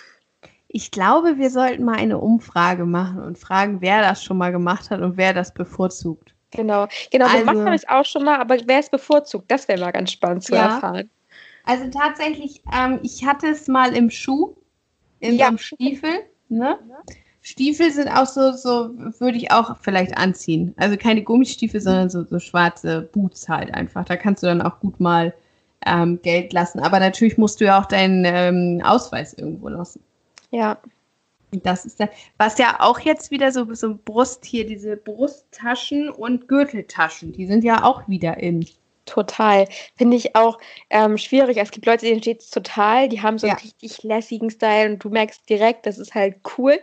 Ich 0.73 0.93
glaube, 0.93 1.37
wir 1.37 1.51
sollten 1.51 1.85
mal 1.85 1.97
eine 1.97 2.19
Umfrage 2.19 2.85
machen 2.87 3.23
und 3.23 3.37
fragen, 3.37 3.81
wer 3.81 4.03
das 4.03 4.23
schon 4.23 4.39
mal 4.39 4.53
gemacht 4.53 4.91
hat 4.91 5.01
und 5.01 5.17
wer 5.17 5.35
das 5.35 5.53
bevorzugt. 5.53 6.33
Genau, 6.53 6.87
genau, 7.11 7.27
also, 7.27 7.39
gemacht 7.39 7.59
habe 7.59 7.75
ich 7.75 7.89
auch 7.89 8.05
schon 8.05 8.25
mal, 8.25 8.39
aber 8.39 8.57
wer 8.67 8.79
es 8.79 8.89
bevorzugt, 8.89 9.51
das 9.51 9.67
wäre 9.67 9.81
mal 9.81 9.91
ganz 9.91 10.13
spannend 10.13 10.45
zu 10.45 10.55
ja. 10.55 10.75
erfahren. 10.75 11.11
Also 11.65 11.89
tatsächlich, 11.91 12.63
ähm, 12.73 13.01
ich 13.03 13.27
hatte 13.27 13.49
es 13.49 13.67
mal 13.67 13.97
im 13.97 14.11
Schuh, 14.11 14.55
in 15.19 15.37
ja. 15.37 15.51
Stiefel. 15.59 16.21
Ne? 16.49 16.79
Stiefel 17.43 17.91
sind 17.91 18.09
auch 18.09 18.27
so, 18.27 18.53
so 18.53 18.91
würde 19.19 19.39
ich 19.39 19.51
auch 19.51 19.77
vielleicht 19.81 20.17
anziehen. 20.17 20.73
Also 20.77 20.97
keine 20.97 21.23
Gummistiefel, 21.23 21.81
sondern 21.81 22.11
so, 22.11 22.23
so 22.23 22.39
schwarze 22.39 23.03
Boots 23.13 23.49
halt 23.49 23.75
einfach. 23.75 24.05
Da 24.05 24.17
kannst 24.17 24.45
du 24.45 24.47
dann 24.47 24.63
auch 24.63 24.79
gut 24.79 25.01
mal 25.01 25.35
ähm, 25.85 26.21
Geld 26.23 26.53
lassen. 26.53 26.79
Aber 26.79 27.01
natürlich 27.01 27.39
musst 27.39 27.61
du 27.61 27.65
ja 27.65 27.81
auch 27.81 27.87
deinen 27.87 28.25
ähm, 28.25 28.83
Ausweis 28.85 29.35
irgendwo 29.35 29.69
lassen. 29.69 30.01
Ja. 30.51 30.81
Das 31.65 31.85
ist 31.85 31.99
da, 31.99 32.09
was 32.39 32.59
ja 32.59 32.79
auch 32.79 33.01
jetzt 33.01 33.33
wieder 33.33 33.51
so, 33.51 33.75
so 33.75 33.99
Brust 34.05 34.45
hier, 34.45 34.65
diese 34.67 34.97
Brusttaschen 34.97 36.09
und 36.09 36.47
Gürteltaschen, 36.47 37.33
die 37.33 37.47
sind 37.47 37.65
ja 37.65 37.83
auch 37.83 38.07
wieder 38.09 38.37
in. 38.37 38.65
Total. 39.07 39.67
Finde 39.97 40.17
ich 40.17 40.37
auch 40.37 40.59
ähm, 40.89 41.19
schwierig. 41.19 41.57
Es 41.57 41.71
gibt 41.71 41.87
Leute, 41.87 42.07
denen 42.07 42.21
steht 42.21 42.41
es 42.41 42.51
total, 42.51 43.09
die 43.09 43.23
haben 43.23 43.39
so 43.39 43.47
ja. 43.47 43.55
einen 43.55 43.63
richtig 43.63 44.03
lässigen 44.03 44.51
Style 44.51 44.91
und 44.91 45.03
du 45.03 45.09
merkst 45.09 45.49
direkt, 45.49 45.87
das 45.87 45.99
ist 45.99 46.15
halt 46.15 46.37
cool. 46.57 46.79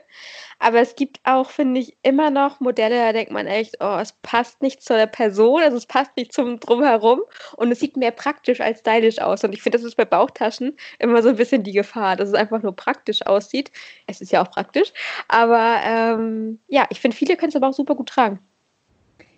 Aber 0.60 0.80
es 0.80 0.96
gibt 0.96 1.20
auch, 1.24 1.52
finde 1.52 1.80
ich, 1.80 1.96
immer 2.02 2.32
noch 2.32 2.60
Modelle, 2.60 2.98
da 2.98 3.14
denkt 3.14 3.32
man 3.32 3.46
echt, 3.46 3.76
oh, 3.80 3.98
es 4.02 4.14
passt 4.24 4.62
nicht 4.62 4.82
zur 4.82 5.06
Person, 5.06 5.62
also 5.62 5.78
es 5.78 5.86
passt 5.86 6.18
nicht 6.18 6.34
zum 6.34 6.60
Drumherum 6.60 7.22
und 7.56 7.72
es 7.72 7.80
sieht 7.80 7.96
mehr 7.96 8.12
praktisch 8.12 8.60
als 8.60 8.80
stylisch 8.80 9.20
aus. 9.20 9.44
Und 9.44 9.54
ich 9.54 9.62
finde, 9.62 9.78
das 9.78 9.86
ist 9.86 9.96
bei 9.96 10.06
Bauchtaschen 10.06 10.76
immer 11.00 11.22
so 11.22 11.30
ein 11.30 11.36
bisschen 11.36 11.64
die 11.64 11.74
Gefahr, 11.74 12.16
dass 12.16 12.30
es 12.30 12.36
einfach 12.36 12.62
nur 12.64 12.76
praktisch 12.76 13.26
aussieht. 13.26 13.72
Es 14.08 14.20
ist 14.20 14.32
ja 14.32 14.44
auch 14.44 14.50
praktisch. 14.50 14.92
Aber 15.28 15.78
ähm, 15.84 16.60
ja, 16.68 16.88
ich 16.90 17.00
finde, 17.00 17.16
viele 17.16 17.38
können 17.38 17.50
es 17.50 17.56
aber 17.56 17.70
auch 17.70 17.74
super 17.74 17.96
gut 17.96 18.10
tragen. 18.10 18.40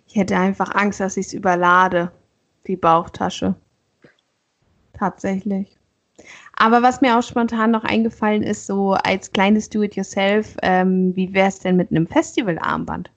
Ich 0.08 0.16
hätte 0.16 0.36
einfach 0.36 0.74
Angst, 0.74 0.98
dass 0.98 1.16
ich 1.16 1.26
es 1.26 1.34
überlade, 1.34 2.10
die 2.66 2.76
Bauchtasche. 2.76 3.54
Tatsächlich. 4.92 5.78
Aber 6.56 6.82
was 6.82 7.00
mir 7.00 7.18
auch 7.18 7.22
spontan 7.22 7.70
noch 7.70 7.84
eingefallen 7.84 8.42
ist, 8.42 8.66
so 8.66 8.92
als 8.92 9.32
kleines 9.32 9.70
Do-it-yourself, 9.70 10.56
ähm, 10.62 11.16
wie 11.16 11.32
wäre 11.32 11.48
es 11.48 11.60
denn 11.60 11.76
mit 11.76 11.90
einem 11.90 12.06
Festivalarmband? 12.06 13.10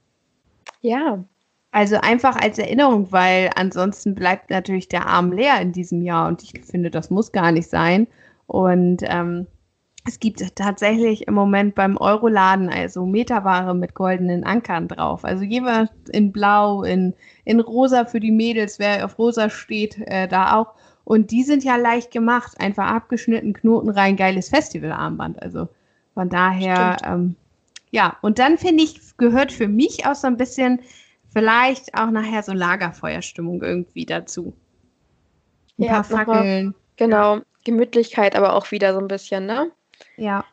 Ja. 0.81 1.23
Also 1.71 1.97
einfach 1.97 2.35
als 2.35 2.59
Erinnerung, 2.59 3.11
weil 3.11 3.49
ansonsten 3.55 4.13
bleibt 4.15 4.49
natürlich 4.49 4.87
der 4.87 5.07
Arm 5.07 5.31
leer 5.31 5.59
in 5.59 5.71
diesem 5.71 6.01
Jahr 6.03 6.27
und 6.27 6.43
ich 6.43 6.53
finde, 6.63 6.91
das 6.91 7.09
muss 7.09 7.31
gar 7.31 7.51
nicht 7.51 7.69
sein. 7.69 8.07
Und 8.45 9.01
ähm, 9.03 9.47
es 10.05 10.19
gibt 10.19 10.55
tatsächlich 10.55 11.27
im 11.27 11.33
Moment 11.33 11.75
beim 11.75 11.95
Euroladen 11.97 12.69
also 12.69 13.05
Meterware 13.05 13.73
mit 13.73 13.93
goldenen 13.93 14.43
Ankern 14.43 14.87
drauf. 14.87 15.23
Also 15.23 15.43
jeweils 15.43 15.89
in 16.11 16.31
Blau, 16.31 16.83
in, 16.83 17.13
in 17.45 17.61
Rosa 17.61 18.05
für 18.05 18.19
die 18.19 18.31
Mädels, 18.31 18.79
wer 18.79 19.05
auf 19.05 19.17
Rosa 19.17 19.49
steht, 19.49 19.97
äh, 20.07 20.27
da 20.27 20.57
auch. 20.57 20.73
Und 21.05 21.31
die 21.31 21.43
sind 21.43 21.63
ja 21.63 21.77
leicht 21.77 22.11
gemacht, 22.11 22.59
einfach 22.59 22.87
abgeschnitten, 22.87 23.53
Knoten 23.53 23.89
rein, 23.89 24.17
geiles 24.17 24.49
Festivalarmband. 24.49 25.41
Also 25.41 25.69
von 26.13 26.29
daher, 26.29 26.97
ähm, 27.05 27.35
ja. 27.91 28.17
Und 28.21 28.39
dann 28.39 28.57
finde 28.57 28.83
ich, 28.83 28.99
gehört 29.17 29.51
für 29.51 29.67
mich 29.69 30.05
auch 30.05 30.15
so 30.15 30.27
ein 30.27 30.37
bisschen 30.37 30.81
vielleicht 31.31 31.93
auch 31.95 32.11
nachher 32.11 32.43
so 32.43 32.51
Lagerfeuerstimmung 32.51 33.61
irgendwie 33.61 34.05
dazu. 34.05 34.53
Ein 35.79 35.83
ja, 35.85 35.91
paar 35.93 36.03
Fackeln. 36.03 36.75
Genau, 36.97 37.39
Gemütlichkeit 37.63 38.35
aber 38.35 38.53
auch 38.53 38.71
wieder 38.71 38.93
so 38.93 38.99
ein 38.99 39.07
bisschen, 39.07 39.45
ne? 39.45 39.71
Ja. 40.17 40.45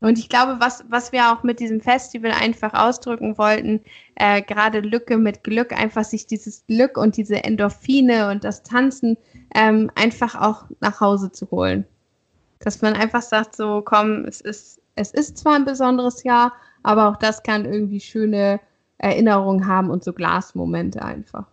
Und 0.00 0.18
ich 0.18 0.30
glaube, 0.30 0.56
was, 0.60 0.84
was 0.88 1.12
wir 1.12 1.30
auch 1.30 1.42
mit 1.42 1.60
diesem 1.60 1.80
Festival 1.80 2.32
einfach 2.32 2.72
ausdrücken 2.72 3.36
wollten, 3.36 3.82
äh, 4.14 4.40
gerade 4.40 4.80
Lücke 4.80 5.18
mit 5.18 5.44
Glück, 5.44 5.72
einfach 5.72 6.04
sich 6.04 6.26
dieses 6.26 6.64
Glück 6.66 6.96
und 6.96 7.16
diese 7.16 7.44
Endorphine 7.44 8.30
und 8.30 8.42
das 8.44 8.62
Tanzen 8.62 9.18
ähm, 9.54 9.90
einfach 9.94 10.34
auch 10.34 10.64
nach 10.80 11.00
Hause 11.00 11.32
zu 11.32 11.50
holen. 11.50 11.86
Dass 12.60 12.80
man 12.80 12.94
einfach 12.94 13.22
sagt, 13.22 13.56
so 13.56 13.82
komm, 13.84 14.24
es 14.24 14.40
ist, 14.40 14.80
es 14.94 15.10
ist 15.10 15.38
zwar 15.38 15.54
ein 15.54 15.64
besonderes 15.66 16.22
Jahr, 16.22 16.54
aber 16.82 17.08
auch 17.08 17.16
das 17.16 17.42
kann 17.42 17.66
irgendwie 17.66 18.00
schöne 18.00 18.58
Erinnerungen 18.96 19.66
haben 19.66 19.90
und 19.90 20.02
so 20.02 20.12
Glasmomente 20.14 21.02
einfach. 21.02 21.46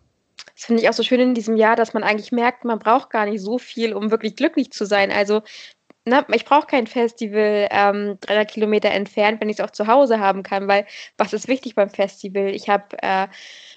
Das 0.55 0.65
finde 0.65 0.81
ich 0.81 0.89
auch 0.89 0.93
so 0.93 1.03
schön 1.03 1.19
in 1.19 1.33
diesem 1.33 1.55
Jahr, 1.55 1.75
dass 1.75 1.93
man 1.93 2.03
eigentlich 2.03 2.31
merkt, 2.31 2.65
man 2.65 2.79
braucht 2.79 3.09
gar 3.09 3.25
nicht 3.25 3.41
so 3.41 3.57
viel, 3.57 3.93
um 3.93 4.09
wirklich 4.09 4.35
glücklich 4.35 4.71
zu 4.71 4.85
sein. 4.85 5.11
Also 5.11 5.43
na, 6.07 6.25
ich 6.33 6.45
brauche 6.45 6.67
kein 6.67 6.87
Festival 6.87 7.67
ähm, 7.69 8.17
300 8.21 8.49
Kilometer 8.49 8.89
entfernt, 8.89 9.41
wenn 9.41 9.49
ich 9.49 9.59
es 9.59 9.65
auch 9.65 9.71
zu 9.71 9.87
Hause 9.87 10.19
haben 10.19 10.41
kann, 10.41 10.67
weil 10.67 10.85
was 11.17 11.33
ist 11.33 11.47
wichtig 11.47 11.75
beim 11.75 11.89
Festival? 11.89 12.47
Ich 12.47 12.69
habe 12.69 12.85
äh, 13.01 13.27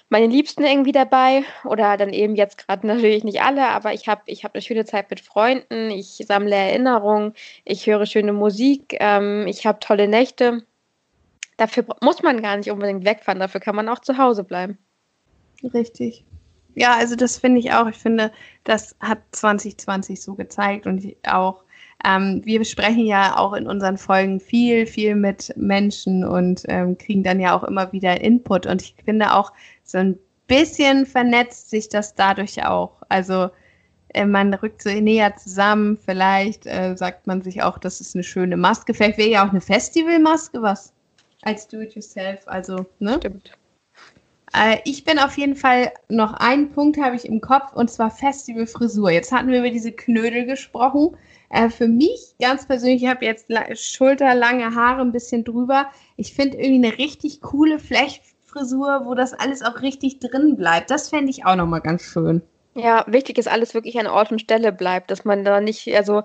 meine 0.09 0.27
Liebsten 0.27 0.63
irgendwie 0.63 0.93
dabei 0.93 1.43
oder 1.65 1.97
dann 1.97 2.13
eben 2.13 2.35
jetzt 2.35 2.57
gerade 2.57 2.87
natürlich 2.87 3.23
nicht 3.23 3.41
alle, 3.41 3.67
aber 3.67 3.93
ich 3.93 4.07
habe 4.07 4.21
ich 4.25 4.45
hab 4.45 4.55
eine 4.55 4.61
schöne 4.61 4.85
Zeit 4.85 5.09
mit 5.09 5.19
Freunden, 5.19 5.91
ich 5.91 6.23
sammle 6.25 6.55
Erinnerungen, 6.55 7.33
ich 7.65 7.85
höre 7.85 8.05
schöne 8.05 8.33
Musik, 8.33 8.95
ähm, 8.99 9.45
ich 9.47 9.65
habe 9.65 9.79
tolle 9.79 10.07
Nächte. 10.07 10.63
Dafür 11.57 11.85
muss 12.01 12.23
man 12.23 12.41
gar 12.41 12.55
nicht 12.57 12.71
unbedingt 12.71 13.05
wegfahren, 13.05 13.39
dafür 13.39 13.59
kann 13.59 13.75
man 13.75 13.89
auch 13.89 13.99
zu 13.99 14.17
Hause 14.17 14.43
bleiben. 14.43 14.77
Richtig. 15.73 16.23
Ja, 16.75 16.95
also 16.95 17.15
das 17.15 17.37
finde 17.37 17.59
ich 17.59 17.73
auch. 17.73 17.87
Ich 17.87 17.97
finde, 17.97 18.31
das 18.63 18.95
hat 19.01 19.19
2020 19.31 20.21
so 20.21 20.35
gezeigt 20.35 20.87
und 20.87 21.05
auch 21.27 21.63
ähm, 22.05 22.41
wir 22.45 22.63
sprechen 22.65 23.05
ja 23.05 23.37
auch 23.37 23.53
in 23.53 23.67
unseren 23.67 23.97
Folgen 23.97 24.39
viel, 24.39 24.85
viel 24.85 25.15
mit 25.15 25.53
Menschen 25.55 26.23
und 26.23 26.63
ähm, 26.67 26.97
kriegen 26.97 27.23
dann 27.23 27.39
ja 27.39 27.55
auch 27.55 27.63
immer 27.63 27.91
wieder 27.91 28.21
Input. 28.21 28.65
Und 28.65 28.81
ich 28.81 28.95
finde 29.03 29.33
auch, 29.33 29.51
so 29.83 29.97
ein 29.97 30.17
bisschen 30.47 31.05
vernetzt 31.05 31.69
sich 31.69 31.89
das 31.89 32.15
dadurch 32.15 32.65
auch. 32.65 33.01
Also 33.09 33.49
äh, 34.13 34.25
man 34.25 34.53
rückt 34.53 34.81
so 34.81 34.89
näher 34.89 35.35
zusammen. 35.35 35.97
Vielleicht 35.97 36.65
äh, 36.65 36.95
sagt 36.95 37.27
man 37.27 37.41
sich 37.41 37.61
auch, 37.61 37.77
das 37.77 38.01
ist 38.01 38.15
eine 38.15 38.23
schöne 38.23 38.57
Maske. 38.57 38.93
Vielleicht 38.93 39.17
wäre 39.17 39.29
ja 39.29 39.45
auch 39.45 39.51
eine 39.51 39.61
Festivalmaske 39.61 40.61
was 40.61 40.93
als 41.43 41.67
Do-it-yourself. 41.67 42.41
Also, 42.45 42.85
ne? 42.99 43.15
Stimmt. 43.17 43.51
Äh, 44.53 44.77
ich 44.85 45.03
bin 45.03 45.19
auf 45.19 45.37
jeden 45.37 45.55
Fall 45.55 45.91
noch 46.09 46.33
einen 46.33 46.71
Punkt 46.71 46.99
habe 46.99 47.15
ich 47.15 47.25
im 47.25 47.41
Kopf 47.41 47.73
und 47.73 47.89
zwar 47.89 48.11
Festivalfrisur. 48.11 49.11
Jetzt 49.11 49.31
hatten 49.31 49.49
wir 49.49 49.59
über 49.59 49.69
diese 49.69 49.91
Knödel 49.91 50.45
gesprochen. 50.45 51.15
Äh, 51.49 51.69
für 51.69 51.87
mich 51.87 52.35
ganz 52.39 52.65
persönlich, 52.65 53.03
ich 53.03 53.09
habe 53.09 53.25
jetzt 53.25 53.47
schulterlange 53.73 54.75
Haare 54.75 55.01
ein 55.01 55.11
bisschen 55.11 55.43
drüber. 55.43 55.87
Ich 56.17 56.33
finde 56.33 56.57
irgendwie 56.57 56.87
eine 56.87 56.97
richtig 56.97 57.41
coole 57.41 57.79
Flechtfrisur, 57.79 59.05
wo 59.05 59.15
das 59.15 59.33
alles 59.33 59.61
auch 59.61 59.81
richtig 59.81 60.19
drin 60.19 60.55
bleibt. 60.55 60.91
Das 60.91 61.09
fände 61.09 61.29
ich 61.29 61.45
auch 61.45 61.55
nochmal 61.55 61.81
ganz 61.81 62.03
schön. 62.03 62.41
Ja, 62.73 63.03
wichtig 63.07 63.37
ist, 63.37 63.49
alles 63.49 63.73
wirklich 63.73 63.99
an 63.99 64.07
Ort 64.07 64.31
und 64.31 64.39
Stelle 64.39 64.71
bleibt, 64.71 65.11
dass 65.11 65.25
man 65.25 65.43
da 65.43 65.59
nicht, 65.59 65.93
also 65.93 66.23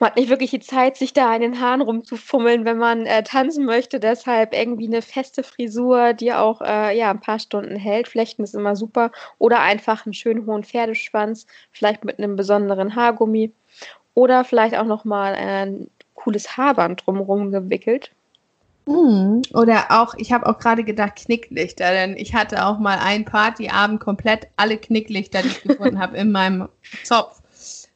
man 0.00 0.08
hat 0.08 0.16
nicht 0.16 0.30
wirklich 0.30 0.50
die 0.50 0.60
Zeit, 0.60 0.96
sich 0.96 1.12
da 1.12 1.34
in 1.34 1.42
den 1.42 1.60
Haaren 1.60 1.82
rumzufummeln, 1.82 2.64
wenn 2.64 2.78
man 2.78 3.04
äh, 3.04 3.22
tanzen 3.22 3.66
möchte. 3.66 4.00
Deshalb 4.00 4.54
irgendwie 4.54 4.86
eine 4.86 5.02
feste 5.02 5.42
Frisur, 5.42 6.14
die 6.14 6.32
auch 6.32 6.62
äh, 6.62 6.96
ja, 6.96 7.10
ein 7.10 7.20
paar 7.20 7.38
Stunden 7.38 7.76
hält. 7.76 8.08
Flechten 8.08 8.42
ist 8.42 8.54
immer 8.54 8.76
super. 8.76 9.12
Oder 9.38 9.60
einfach 9.60 10.06
einen 10.06 10.14
schönen 10.14 10.46
hohen 10.46 10.64
Pferdeschwanz, 10.64 11.46
vielleicht 11.70 12.04
mit 12.04 12.18
einem 12.18 12.34
besonderen 12.34 12.96
Haargummi. 12.96 13.52
Oder 14.14 14.44
vielleicht 14.44 14.74
auch 14.74 14.86
nochmal 14.86 15.34
ein 15.34 15.90
cooles 16.14 16.56
Haarband 16.56 17.06
drumherum 17.06 17.50
gewickelt. 17.52 18.10
Mm, 18.86 19.42
oder 19.52 19.86
auch, 19.90 20.14
ich 20.16 20.32
habe 20.32 20.46
auch 20.46 20.58
gerade 20.58 20.82
gedacht, 20.82 21.16
Knicklichter, 21.16 21.90
denn 21.90 22.16
ich 22.16 22.34
hatte 22.34 22.64
auch 22.64 22.78
mal 22.78 22.98
einen 22.98 23.26
Partyabend 23.26 24.00
komplett 24.00 24.48
alle 24.56 24.78
Knicklichter, 24.78 25.42
die 25.42 25.48
ich 25.48 25.62
gefunden 25.62 25.98
habe, 26.00 26.16
in 26.16 26.32
meinem 26.32 26.70
Zopf. 27.04 27.39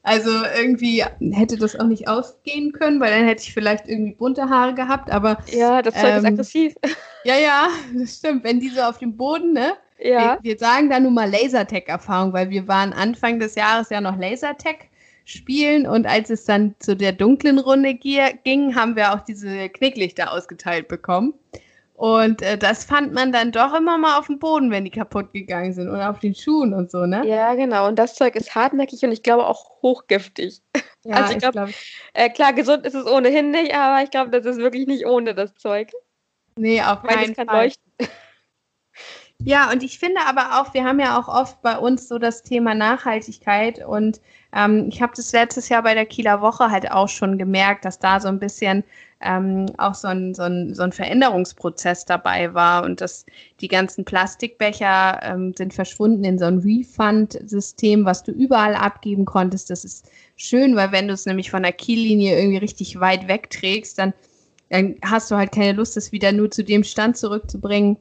Also 0.07 0.31
irgendwie 0.55 1.03
hätte 1.33 1.57
das 1.57 1.81
auch 1.81 1.87
nicht 1.87 2.09
ausgehen 2.09 2.73
können, 2.73 3.01
weil 3.01 3.11
dann 3.11 3.27
hätte 3.27 3.43
ich 3.43 3.55
vielleicht 3.55 3.89
irgendwie 3.89 4.13
bunte 4.13 4.51
Haare 4.51 4.75
gehabt, 4.75 5.11
aber. 5.11 5.39
Ja, 5.51 5.81
das 5.81 5.95
Zeug 5.95 6.11
ähm, 6.11 6.19
ist 6.19 6.25
aggressiv. 6.27 6.75
Ja, 7.27 7.37
ja, 7.39 7.69
das 7.95 8.19
stimmt. 8.19 8.45
Wenn 8.45 8.61
die 8.61 8.69
so 8.69 8.83
auf 8.83 8.99
dem 8.99 9.17
Boden, 9.17 9.55
ne? 9.55 9.79
Ja. 9.99 10.37
Wir, 10.43 10.53
wir 10.53 10.59
sagen 10.59 10.91
da 10.91 11.01
nun 11.01 11.15
mal 11.15 11.31
Lasertech-Erfahrung, 11.31 12.35
weil 12.35 12.51
wir 12.51 12.69
waren 12.69 12.93
Anfang 12.93 13.39
des 13.39 13.55
Jahres 13.55 13.89
ja 13.89 14.03
noch 14.03 14.19
Lasertech 14.19 14.91
spielen. 15.25 15.87
Und 15.87 16.07
als 16.07 16.29
es 16.29 16.45
dann 16.45 16.75
zu 16.81 16.95
der 16.95 17.13
dunklen 17.13 17.59
Runde 17.59 17.95
ging, 17.95 18.75
haben 18.75 18.95
wir 18.95 19.15
auch 19.15 19.21
diese 19.21 19.71
Knicklichter 19.71 20.33
ausgeteilt 20.33 20.87
bekommen. 20.87 21.33
Und 21.95 22.43
äh, 22.43 22.59
das 22.59 22.85
fand 22.85 23.13
man 23.13 23.31
dann 23.31 23.53
doch 23.53 23.73
immer 23.73 23.97
mal 23.97 24.19
auf 24.19 24.27
dem 24.27 24.41
Boden, 24.41 24.71
wenn 24.73 24.85
die 24.85 24.91
kaputt 24.91 25.33
gegangen 25.33 25.73
sind 25.73 25.89
oder 25.89 26.11
auf 26.11 26.19
den 26.19 26.35
Schuhen 26.35 26.75
und 26.75 26.91
so, 26.91 27.07
ne? 27.07 27.25
Ja, 27.25 27.55
genau. 27.55 27.87
Und 27.87 27.99
das 28.01 28.17
Zeug 28.17 28.35
ist 28.35 28.55
hartnäckig 28.55 29.05
und 29.05 29.13
ich 29.13 29.23
glaube 29.23 29.47
auch 29.47 29.83
hochgiftig. 29.83 30.61
Ja, 31.07 31.17
also 31.17 31.35
ich 31.35 31.39
glaube, 31.39 31.53
glaub, 31.53 31.69
äh, 32.15 32.31
klar, 32.31 32.55
gesund 32.55 32.87
ist 32.87 32.95
es 32.95 33.05
ohnehin 33.05 33.51
nicht, 33.51 33.75
aber 33.75 34.03
ich 34.03 34.11
glaube, 34.11 34.31
das 34.31 34.47
ist 34.47 34.57
wirklich 34.57 34.87
nicht 34.87 35.05
ohne 35.05 35.35
das 35.35 35.55
Zeug. 35.55 35.93
Nee, 36.57 36.81
auf 36.81 37.03
keinen 37.03 37.35
Fall. 37.35 37.47
Leuchten. 37.47 37.93
Ja, 39.47 39.71
und 39.71 39.83
ich 39.83 39.99
finde 39.99 40.23
aber 40.27 40.61
auch, 40.61 40.73
wir 40.73 40.85
haben 40.85 41.01
ja 41.01 41.19
auch 41.19 41.29
oft 41.29 41.61
bei 41.61 41.77
uns 41.77 42.09
so 42.09 42.19
das 42.19 42.43
Thema 42.43 42.75
Nachhaltigkeit 42.75 43.85
und 43.85 44.21
ähm, 44.55 44.87
ich 44.89 45.03
habe 45.03 45.13
das 45.15 45.33
letztes 45.33 45.69
Jahr 45.69 45.83
bei 45.83 45.93
der 45.93 46.07
Kieler 46.07 46.41
Woche 46.41 46.71
halt 46.71 46.91
auch 46.91 47.09
schon 47.09 47.37
gemerkt, 47.37 47.85
dass 47.85 47.99
da 47.99 48.21
so 48.21 48.29
ein 48.29 48.39
bisschen 48.39 48.85
ähm, 49.25 49.67
auch 49.79 49.95
so 49.95 50.09
ein, 50.09 50.35
so, 50.35 50.43
ein, 50.43 50.75
so 50.75 50.83
ein 50.83 50.93
Veränderungsprozess 50.93 52.05
dabei 52.05 52.53
war 52.55 52.85
und 52.85 53.01
dass 53.01 53.25
die 53.61 53.69
ganzen 53.69 54.05
Plastikbecher 54.05 55.21
ähm, 55.23 55.55
sind 55.57 55.73
verschwunden 55.75 56.25
in 56.25 56.39
so 56.39 56.45
ein 56.45 56.59
Refund-System, 56.59 58.05
was 58.05 58.23
du 58.23 58.33
überall 58.33 58.75
abgeben 58.75 59.25
konntest. 59.25 59.71
Das 59.71 59.85
ist 59.85 60.07
schön, 60.37 60.77
weil 60.77 60.93
wenn 60.93 61.09
du 61.09 61.15
es 61.15 61.27
nämlich 61.27 61.51
von 61.51 61.63
der 61.63 61.73
Kiellinie 61.73 62.39
irgendwie 62.39 62.59
richtig 62.59 63.01
weit 63.01 63.27
wegträgst, 63.27 63.99
dann, 63.99 64.13
dann 64.69 64.97
hast 65.03 65.31
du 65.31 65.37
halt 65.37 65.53
keine 65.53 65.73
Lust, 65.73 65.97
es 65.97 66.13
wieder 66.13 66.31
nur 66.33 66.51
zu 66.51 66.63
dem 66.63 66.85
Stand 66.85 67.17
zurückzubringen. 67.17 67.97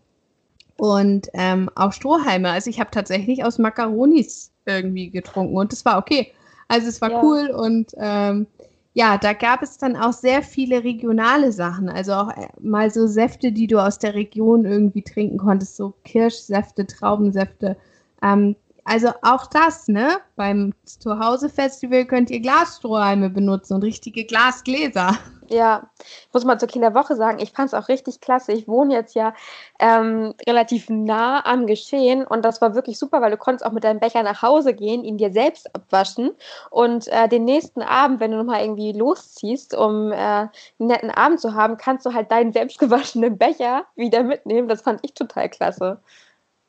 Und 0.76 1.30
ähm, 1.34 1.70
auch 1.76 1.94
Strohhalme. 1.94 2.50
Also 2.50 2.70
ich 2.70 2.80
habe 2.80 2.92
tatsächlich 2.92 3.46
aus 3.46 3.60
Macaronis 3.60 4.52
irgendwie 4.66 5.10
getrunken 5.10 5.56
und 5.56 5.72
das 5.72 5.86
war 5.86 5.98
okay. 5.98 6.34
Also 6.68 6.88
es 6.88 7.00
war 7.00 7.12
ja. 7.12 7.22
cool 7.22 7.52
und 7.52 7.94
ähm, 7.98 8.48
ja, 8.94 9.18
da 9.18 9.34
gab 9.34 9.64
es 9.64 9.78
dann 9.78 9.96
auch 9.96 10.14
sehr 10.14 10.44
viele 10.44 10.84
regionale 10.84 11.52
Sachen. 11.52 11.90
Also 11.90 12.14
auch 12.14 12.30
äh, 12.30 12.48
mal 12.62 12.92
so 12.92 13.08
Säfte, 13.08 13.52
die 13.52 13.68
du 13.68 13.80
aus 13.80 13.98
der 14.00 14.14
Region 14.14 14.66
irgendwie 14.66 15.02
trinken 15.02 15.38
konntest, 15.38 15.76
so 15.78 15.94
Kirschsäfte, 16.04 16.86
Traubensäfte. 16.86 17.76
Ähm, 18.22 18.56
also 18.84 19.10
auch 19.22 19.48
das, 19.48 19.88
ne? 19.88 20.18
Beim 20.36 20.74
Zuhause-Festival 20.86 22.06
könnt 22.06 22.30
ihr 22.30 22.42
Glasstrohhalme 22.42 23.30
benutzen 23.30 23.74
und 23.76 23.84
richtige 23.84 24.26
Glasgläser. 24.26 25.18
Ja, 25.50 25.90
ich 25.98 26.34
muss 26.34 26.46
mal 26.46 26.60
zur 26.60 26.68
Kinderwoche 26.68 27.16
sagen, 27.16 27.40
ich 27.40 27.52
fand 27.52 27.68
es 27.68 27.74
auch 27.74 27.88
richtig 27.88 28.22
klasse. 28.22 28.52
Ich 28.54 28.68
wohne 28.68 28.94
jetzt 28.94 29.16
ja 29.16 29.34
ähm, 29.80 30.34
relativ 30.48 30.90
nah 30.90 31.46
am 31.46 31.68
Geschehen 31.68 32.26
und 32.26 32.44
das 32.44 32.62
war 32.62 32.76
wirklich 32.76 32.98
super, 32.98 33.22
weil 33.22 33.32
du 33.32 33.38
konntest 33.38 33.66
auch 33.66 33.72
mit 33.72 33.84
deinem 33.84 34.00
Becher 34.00 34.24
nach 34.24 34.42
Hause 34.42 34.74
gehen, 34.74 35.04
ihn 35.04 35.18
dir 35.18 35.32
selbst 35.32 35.74
abwaschen 35.76 36.32
und 36.70 37.08
äh, 37.08 37.28
den 37.28 37.46
nächsten 37.46 37.82
Abend, 37.82 38.20
wenn 38.20 38.32
du 38.32 38.38
nochmal 38.38 38.62
irgendwie 38.62 38.94
losziehst, 38.94 39.76
um 39.76 40.12
äh, 40.12 40.16
einen 40.16 40.50
netten 40.80 41.12
Abend 41.12 41.40
zu 41.40 41.54
haben, 41.54 41.78
kannst 41.78 42.06
du 42.06 42.14
halt 42.14 42.32
deinen 42.32 42.54
selbstgewaschenen 42.54 43.38
Becher 43.38 43.86
wieder 43.96 44.24
mitnehmen. 44.24 44.68
Das 44.68 44.82
fand 44.82 45.00
ich 45.04 45.14
total 45.14 45.50
klasse. 45.50 46.00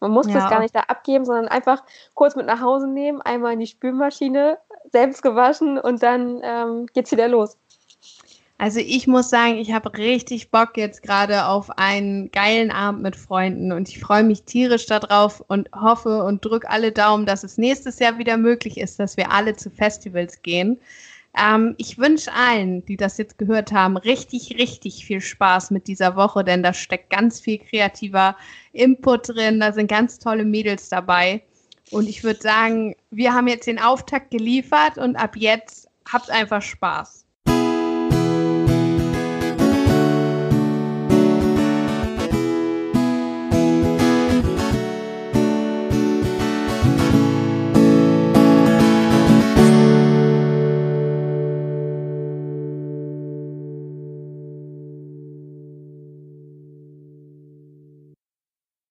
Man 0.04 0.10
muss 0.10 0.26
ja. 0.26 0.34
das 0.34 0.50
gar 0.50 0.60
nicht 0.60 0.74
da 0.74 0.80
abgeben, 0.80 1.24
sondern 1.24 1.48
einfach 1.48 1.82
kurz 2.12 2.36
mit 2.36 2.44
nach 2.44 2.60
Hause 2.60 2.86
nehmen, 2.86 3.22
einmal 3.22 3.54
in 3.54 3.60
die 3.60 3.66
Spülmaschine, 3.66 4.58
selbst 4.92 5.22
gewaschen 5.22 5.78
und 5.78 6.02
dann 6.02 6.40
ähm, 6.42 6.86
geht's 6.92 7.10
wieder 7.10 7.26
los. 7.26 7.56
Also 8.56 8.78
ich 8.78 9.08
muss 9.08 9.30
sagen, 9.30 9.56
ich 9.58 9.72
habe 9.72 9.96
richtig 9.98 10.50
Bock 10.50 10.76
jetzt 10.76 11.02
gerade 11.02 11.46
auf 11.46 11.76
einen 11.76 12.30
geilen 12.30 12.70
Abend 12.70 13.02
mit 13.02 13.16
Freunden 13.16 13.72
und 13.72 13.88
ich 13.88 13.98
freue 13.98 14.22
mich 14.22 14.44
tierisch 14.44 14.86
darauf 14.86 15.40
und 15.48 15.68
hoffe 15.74 16.22
und 16.22 16.44
drücke 16.44 16.70
alle 16.70 16.92
Daumen, 16.92 17.26
dass 17.26 17.42
es 17.42 17.58
nächstes 17.58 17.98
Jahr 17.98 18.18
wieder 18.18 18.36
möglich 18.36 18.78
ist, 18.78 19.00
dass 19.00 19.16
wir 19.16 19.32
alle 19.32 19.56
zu 19.56 19.70
Festivals 19.70 20.40
gehen. 20.42 20.78
Ähm, 21.36 21.74
ich 21.78 21.98
wünsche 21.98 22.32
allen, 22.32 22.84
die 22.86 22.96
das 22.96 23.18
jetzt 23.18 23.38
gehört 23.38 23.72
haben, 23.72 23.96
richtig, 23.96 24.56
richtig 24.56 25.04
viel 25.04 25.20
Spaß 25.20 25.72
mit 25.72 25.88
dieser 25.88 26.14
Woche, 26.14 26.44
denn 26.44 26.62
da 26.62 26.72
steckt 26.72 27.10
ganz 27.10 27.40
viel 27.40 27.58
kreativer 27.58 28.36
Input 28.72 29.30
drin, 29.30 29.58
da 29.60 29.72
sind 29.72 29.88
ganz 29.88 30.20
tolle 30.20 30.44
Mädels 30.44 30.88
dabei. 30.88 31.42
Und 31.90 32.08
ich 32.08 32.22
würde 32.22 32.40
sagen, 32.40 32.94
wir 33.10 33.34
haben 33.34 33.48
jetzt 33.48 33.66
den 33.66 33.80
Auftakt 33.80 34.30
geliefert 34.30 34.96
und 34.96 35.16
ab 35.16 35.36
jetzt 35.36 35.88
habt 36.10 36.30
einfach 36.30 36.62
Spaß. 36.62 37.23